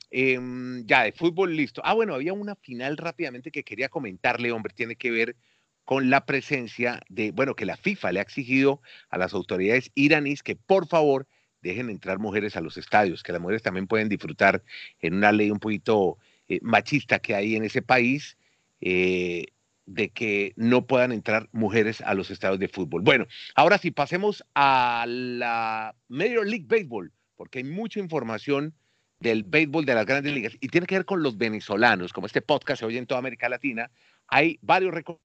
Em, 0.09 0.85
ya, 0.85 1.03
de 1.03 1.11
fútbol 1.11 1.55
listo. 1.55 1.81
Ah, 1.83 1.93
bueno, 1.93 2.13
había 2.13 2.33
una 2.33 2.55
final 2.55 2.97
rápidamente 2.97 3.51
que 3.51 3.63
quería 3.63 3.89
comentarle, 3.89 4.51
hombre, 4.51 4.73
tiene 4.73 4.95
que 4.95 5.11
ver 5.11 5.35
con 5.87 6.09
la 6.09 6.25
presencia 6.25 7.01
de, 7.07 7.31
bueno, 7.31 7.55
que 7.55 7.65
la 7.65 7.77
FIFA 7.77 8.11
le 8.11 8.19
ha 8.19 8.21
exigido 8.21 8.81
a 9.09 9.17
las 9.17 9.33
autoridades 9.33 9.89
iraníes 9.95 10.43
que 10.43 10.57
por 10.57 10.85
favor 10.85 11.27
dejen 11.61 11.89
entrar 11.89 12.19
mujeres 12.19 12.57
a 12.57 12.61
los 12.61 12.75
estadios, 12.75 13.23
que 13.23 13.31
las 13.31 13.39
mujeres 13.39 13.63
también 13.63 13.87
pueden 13.87 14.09
disfrutar 14.09 14.61
en 14.99 15.13
una 15.13 15.31
ley 15.31 15.49
un 15.49 15.59
poquito 15.59 16.17
eh, 16.49 16.59
machista 16.61 17.19
que 17.19 17.35
hay 17.35 17.55
en 17.55 17.63
ese 17.63 17.81
país, 17.81 18.37
eh, 18.81 19.45
de 19.85 20.09
que 20.09 20.51
no 20.57 20.85
puedan 20.87 21.13
entrar 21.13 21.47
mujeres 21.53 22.01
a 22.01 22.15
los 22.15 22.31
estadios 22.31 22.59
de 22.59 22.67
fútbol. 22.67 23.01
Bueno, 23.01 23.25
ahora 23.55 23.77
sí, 23.77 23.91
pasemos 23.91 24.43
a 24.55 25.05
la 25.07 25.95
Major 26.09 26.45
League 26.45 26.65
Baseball, 26.67 27.13
porque 27.37 27.59
hay 27.59 27.63
mucha 27.63 28.01
información 28.01 28.73
del 29.21 29.43
béisbol 29.43 29.85
de 29.85 29.95
las 29.95 30.05
grandes 30.05 30.33
ligas 30.33 30.57
y 30.59 30.67
tiene 30.67 30.85
que 30.85 30.95
ver 30.95 31.05
con 31.05 31.23
los 31.23 31.37
venezolanos, 31.37 32.11
como 32.11 32.27
este 32.27 32.41
podcast 32.41 32.81
se 32.81 32.85
oye 32.85 32.97
en 32.97 33.07
toda 33.07 33.19
América 33.19 33.47
Latina, 33.47 33.89
hay 34.27 34.59
varios 34.61 34.93
récords 34.93 35.21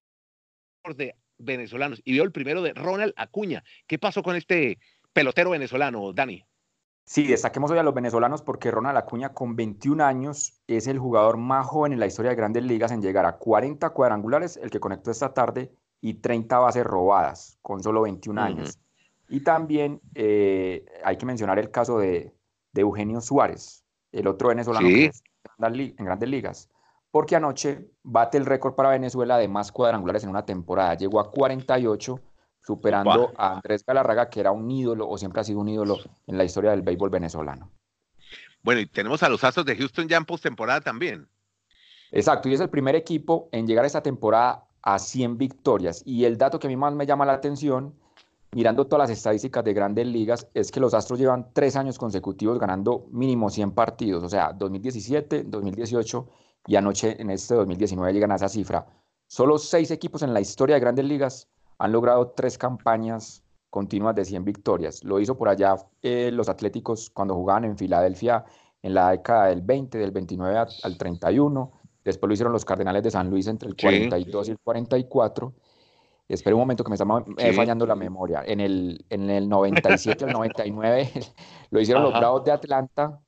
de 0.90 1.14
venezolanos 1.38 2.00
y 2.04 2.14
veo 2.14 2.24
el 2.24 2.32
primero 2.32 2.62
de 2.62 2.74
Ronald 2.74 3.12
Acuña. 3.16 3.62
¿Qué 3.86 3.98
pasó 3.98 4.22
con 4.22 4.36
este 4.36 4.78
pelotero 5.12 5.50
venezolano, 5.50 6.12
Dani? 6.12 6.44
Sí, 7.04 7.26
destaquemos 7.26 7.70
hoy 7.70 7.78
a 7.78 7.82
los 7.82 7.94
venezolanos 7.94 8.42
porque 8.42 8.70
Ronald 8.70 8.96
Acuña 8.96 9.32
con 9.32 9.56
21 9.56 10.04
años 10.04 10.60
es 10.66 10.86
el 10.86 10.98
jugador 10.98 11.36
más 11.36 11.66
joven 11.66 11.92
en 11.92 12.00
la 12.00 12.06
historia 12.06 12.30
de 12.30 12.36
grandes 12.36 12.62
ligas 12.64 12.92
en 12.92 13.02
llegar 13.02 13.26
a 13.26 13.38
40 13.38 13.90
cuadrangulares, 13.90 14.56
el 14.56 14.70
que 14.70 14.80
conectó 14.80 15.10
esta 15.10 15.34
tarde, 15.34 15.72
y 16.00 16.14
30 16.14 16.58
bases 16.58 16.84
robadas 16.84 17.58
con 17.62 17.82
solo 17.82 18.02
21 18.02 18.40
años. 18.40 18.78
Y 19.28 19.40
también 19.40 20.00
eh, 20.14 20.84
hay 21.04 21.16
que 21.16 21.26
mencionar 21.26 21.58
el 21.58 21.70
caso 21.70 21.98
de, 21.98 22.32
de 22.72 22.80
Eugenio 22.80 23.20
Suárez, 23.20 23.84
el 24.10 24.26
otro 24.26 24.48
venezolano 24.48 24.88
en 24.88 26.04
grandes 26.04 26.28
ligas, 26.28 26.70
porque 27.12 27.36
anoche 27.36 27.90
bate 28.02 28.38
el 28.38 28.46
récord 28.46 28.74
para 28.74 28.88
Venezuela 28.88 29.36
de 29.36 29.46
más 29.46 29.70
cuadrangulares 29.70 30.24
en 30.24 30.30
una 30.30 30.44
temporada. 30.44 30.94
Llegó 30.94 31.20
a 31.20 31.30
48, 31.30 32.18
superando 32.58 33.32
a 33.36 33.56
Andrés 33.56 33.84
Galarraga, 33.86 34.30
que 34.30 34.40
era 34.40 34.50
un 34.50 34.68
ídolo 34.70 35.08
o 35.08 35.18
siempre 35.18 35.42
ha 35.42 35.44
sido 35.44 35.60
un 35.60 35.68
ídolo 35.68 35.98
en 36.26 36.38
la 36.38 36.44
historia 36.44 36.70
del 36.70 36.80
béisbol 36.80 37.10
venezolano. 37.10 37.70
Bueno, 38.62 38.80
y 38.80 38.86
tenemos 38.86 39.22
a 39.22 39.28
los 39.28 39.44
Astros 39.44 39.66
de 39.66 39.76
Houston 39.76 40.08
ya 40.08 40.16
en 40.16 40.24
postemporada 40.24 40.80
también. 40.80 41.28
Exacto, 42.10 42.48
y 42.48 42.54
es 42.54 42.60
el 42.60 42.70
primer 42.70 42.96
equipo 42.96 43.48
en 43.52 43.66
llegar 43.66 43.84
a 43.84 43.88
esta 43.88 44.02
temporada 44.02 44.64
a 44.80 44.98
100 44.98 45.36
victorias. 45.36 46.02
Y 46.06 46.24
el 46.24 46.38
dato 46.38 46.58
que 46.58 46.66
a 46.66 46.70
mí 46.70 46.76
más 46.76 46.94
me 46.94 47.06
llama 47.06 47.26
la 47.26 47.34
atención 47.34 47.94
mirando 48.52 48.86
todas 48.86 49.08
las 49.08 49.18
estadísticas 49.18 49.64
de 49.64 49.72
grandes 49.72 50.06
ligas, 50.06 50.46
es 50.52 50.70
que 50.70 50.78
los 50.78 50.92
Astros 50.92 51.18
llevan 51.18 51.48
tres 51.54 51.74
años 51.74 51.98
consecutivos 51.98 52.58
ganando 52.58 53.06
mínimo 53.10 53.48
100 53.48 53.72
partidos, 53.72 54.22
o 54.22 54.28
sea, 54.28 54.52
2017, 54.52 55.44
2018 55.44 56.28
y 56.66 56.76
anoche 56.76 57.20
en 57.20 57.30
este 57.30 57.54
2019 57.54 58.12
llegan 58.12 58.32
a 58.32 58.36
esa 58.36 58.48
cifra. 58.48 58.86
Solo 59.26 59.58
seis 59.58 59.90
equipos 59.90 60.22
en 60.22 60.34
la 60.34 60.40
historia 60.40 60.74
de 60.74 60.80
grandes 60.80 61.04
ligas 61.04 61.48
han 61.78 61.92
logrado 61.92 62.30
tres 62.30 62.58
campañas 62.58 63.42
continuas 63.70 64.14
de 64.14 64.24
100 64.24 64.44
victorias. 64.44 65.02
Lo 65.02 65.18
hizo 65.18 65.36
por 65.36 65.48
allá 65.48 65.76
eh, 66.02 66.30
los 66.32 66.48
Atléticos 66.48 67.10
cuando 67.10 67.34
jugaban 67.34 67.64
en 67.64 67.76
Filadelfia 67.78 68.44
en 68.82 68.94
la 68.94 69.10
década 69.10 69.46
del 69.46 69.62
20, 69.62 69.98
del 69.98 70.10
29 70.10 70.66
al 70.82 70.98
31. 70.98 71.72
Después 72.04 72.28
lo 72.28 72.34
hicieron 72.34 72.52
los 72.52 72.64
Cardenales 72.64 73.02
de 73.02 73.10
San 73.10 73.30
Luis 73.30 73.46
entre 73.46 73.68
el 73.68 73.76
42 73.76 74.48
y 74.48 74.50
el 74.50 74.58
44 74.58 75.54
Espera 76.28 76.56
un 76.56 76.60
momento 76.60 76.82
que 76.82 76.88
me 76.88 76.94
está 76.94 77.06
eh, 77.38 77.52
fallando 77.52 77.84
la 77.84 77.94
memoria. 77.94 78.42
En 78.46 78.60
el, 78.60 79.04
en 79.10 79.28
el 79.28 79.48
97 79.48 80.24
al 80.24 80.32
99 80.32 81.10
lo 81.70 81.80
hicieron 81.80 82.02
los 82.04 82.12
Bravos 82.12 82.44
de 82.44 82.52
Atlanta 82.52 83.20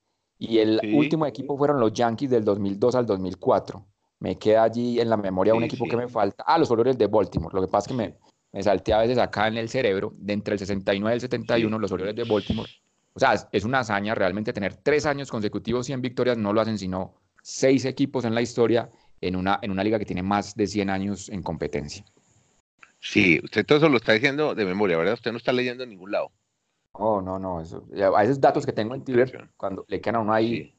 y 0.48 0.58
el 0.58 0.80
último 0.94 1.26
equipo 1.26 1.56
fueron 1.56 1.80
los 1.80 1.92
Yankees 1.92 2.30
del 2.30 2.44
2002 2.44 2.94
al 2.94 3.06
2004. 3.06 3.84
me 4.20 4.38
queda 4.38 4.62
allí 4.62 5.00
en 5.00 5.10
la 5.10 5.16
memoria 5.16 5.54
un 5.54 5.64
equipo 5.64 5.86
que 5.86 5.96
me 5.96 6.08
falta. 6.08 6.44
Ah, 6.46 6.58
los 6.58 6.70
Orioles 6.70 6.96
de 6.96 7.06
Baltimore. 7.06 7.54
Lo 7.54 7.60
que 7.60 7.68
pasa 7.68 7.84
es 7.84 7.88
que 7.88 7.94
me, 7.94 8.16
me 8.52 8.62
salté 8.62 8.92
a 8.92 8.98
veces 8.98 9.18
acá 9.18 9.48
en 9.48 9.56
el 9.56 9.68
cerebro, 9.68 10.14
de 10.16 10.32
entre 10.32 10.54
el 10.54 10.58
69 10.58 11.14
y 11.14 11.16
el 11.16 11.20
71, 11.20 11.78
los 11.78 11.92
Orioles 11.92 12.16
de 12.16 12.24
Baltimore. 12.24 12.70
O 13.12 13.20
sea, 13.20 13.34
es 13.52 13.64
una 13.64 13.80
hazaña 13.80 14.14
realmente 14.14 14.52
tener 14.52 14.76
tres 14.76 15.06
años 15.06 15.30
consecutivos 15.30 15.86
100 15.86 16.00
victorias, 16.00 16.36
no 16.36 16.52
lo 16.52 16.60
hacen 16.60 16.78
sino 16.78 17.14
seis 17.42 17.84
equipos 17.84 18.24
en 18.24 18.34
la 18.34 18.42
historia 18.42 18.90
en 19.20 19.36
una, 19.36 19.58
en 19.62 19.70
una 19.70 19.84
liga 19.84 19.98
que 19.98 20.04
tiene 20.04 20.22
más 20.22 20.54
de 20.54 20.66
100 20.66 20.90
años 20.90 21.28
en 21.28 21.42
competencia. 21.42 22.04
Sí, 23.00 23.40
usted 23.42 23.66
todo 23.66 23.78
eso 23.78 23.88
lo 23.88 23.98
está 23.98 24.12
diciendo 24.12 24.54
de 24.54 24.64
memoria, 24.64 24.96
¿verdad? 24.96 25.14
Usted 25.14 25.30
no 25.30 25.38
está 25.38 25.52
leyendo 25.52 25.84
en 25.84 25.90
ningún 25.90 26.10
lado. 26.10 26.30
Oh, 26.96 27.20
no, 27.20 27.38
no, 27.38 27.60
eso, 27.60 27.84
a 28.16 28.22
esos 28.22 28.40
datos 28.40 28.64
que 28.64 28.72
tengo 28.72 28.94
en 28.94 29.04
Twitter, 29.04 29.50
cuando 29.56 29.84
le 29.88 30.00
quedan 30.00 30.16
a 30.16 30.20
uno 30.20 30.32
ahí. 30.32 30.76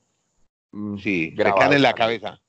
Sí, 0.97 1.31
mm, 1.33 1.37
le 1.37 1.53
quedan 1.53 1.73
en 1.73 1.81
la 1.81 1.93
cabeza. 1.93 2.41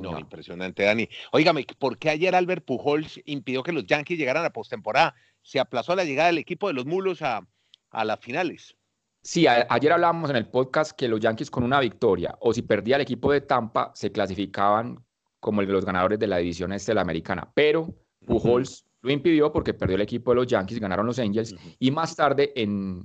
no, 0.00 0.18
impresionante, 0.18 0.84
Dani. 0.84 1.08
Óigame, 1.32 1.66
¿por 1.78 1.98
qué 1.98 2.10
ayer 2.10 2.34
Albert 2.34 2.64
Pujols 2.64 3.20
impidió 3.24 3.64
que 3.64 3.72
los 3.72 3.86
Yankees 3.86 4.18
llegaran 4.18 4.44
a 4.44 4.50
postemporada? 4.50 5.16
Se 5.42 5.58
aplazó 5.58 5.96
la 5.96 6.04
llegada 6.04 6.28
del 6.28 6.38
equipo 6.38 6.68
de 6.68 6.74
los 6.74 6.86
Mulos 6.86 7.22
a, 7.22 7.44
a 7.90 8.04
las 8.04 8.20
finales. 8.20 8.76
Sí, 9.24 9.46
ayer 9.46 9.92
hablábamos 9.92 10.30
en 10.30 10.36
el 10.36 10.48
podcast 10.48 10.92
que 10.92 11.08
los 11.08 11.20
Yankees 11.20 11.50
con 11.50 11.64
una 11.64 11.80
victoria 11.80 12.36
o 12.40 12.52
si 12.52 12.62
perdía 12.62 12.96
el 12.96 13.02
equipo 13.02 13.32
de 13.32 13.40
Tampa 13.40 13.90
se 13.94 14.12
clasificaban 14.12 15.04
como 15.40 15.62
los 15.62 15.84
ganadores 15.84 16.20
de 16.20 16.28
la 16.28 16.38
división 16.38 16.72
este 16.72 16.92
de 16.92 16.96
la 16.96 17.02
americana, 17.02 17.50
pero 17.52 17.92
Pujols 18.26 18.84
lo 19.02 19.12
impidió 19.12 19.52
porque 19.52 19.74
perdió 19.74 19.96
el 19.96 20.02
equipo 20.02 20.30
de 20.30 20.36
los 20.36 20.46
Yankees, 20.46 20.80
ganaron 20.80 21.06
los 21.06 21.18
Angels 21.18 21.54
y 21.78 21.90
más 21.90 22.16
tarde 22.16 22.52
en, 22.54 23.04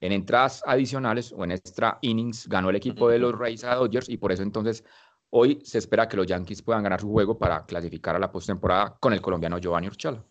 en 0.00 0.12
entradas 0.12 0.62
adicionales 0.66 1.32
o 1.32 1.44
en 1.44 1.52
extra 1.52 1.98
innings 2.02 2.48
ganó 2.48 2.70
el 2.70 2.76
equipo 2.76 3.08
de 3.08 3.18
los 3.18 3.38
Rays 3.38 3.62
a 3.64 3.74
Dodgers 3.74 4.08
y 4.08 4.16
por 4.16 4.32
eso 4.32 4.42
entonces 4.42 4.84
hoy 5.30 5.60
se 5.62 5.78
espera 5.78 6.08
que 6.08 6.16
los 6.16 6.26
Yankees 6.26 6.62
puedan 6.62 6.82
ganar 6.82 7.00
su 7.00 7.10
juego 7.10 7.38
para 7.38 7.64
clasificar 7.66 8.16
a 8.16 8.18
la 8.18 8.32
postemporada 8.32 8.96
con 8.98 9.12
el 9.12 9.20
colombiano 9.20 9.58
Giovanni 9.58 9.88
Urchala. 9.88 10.24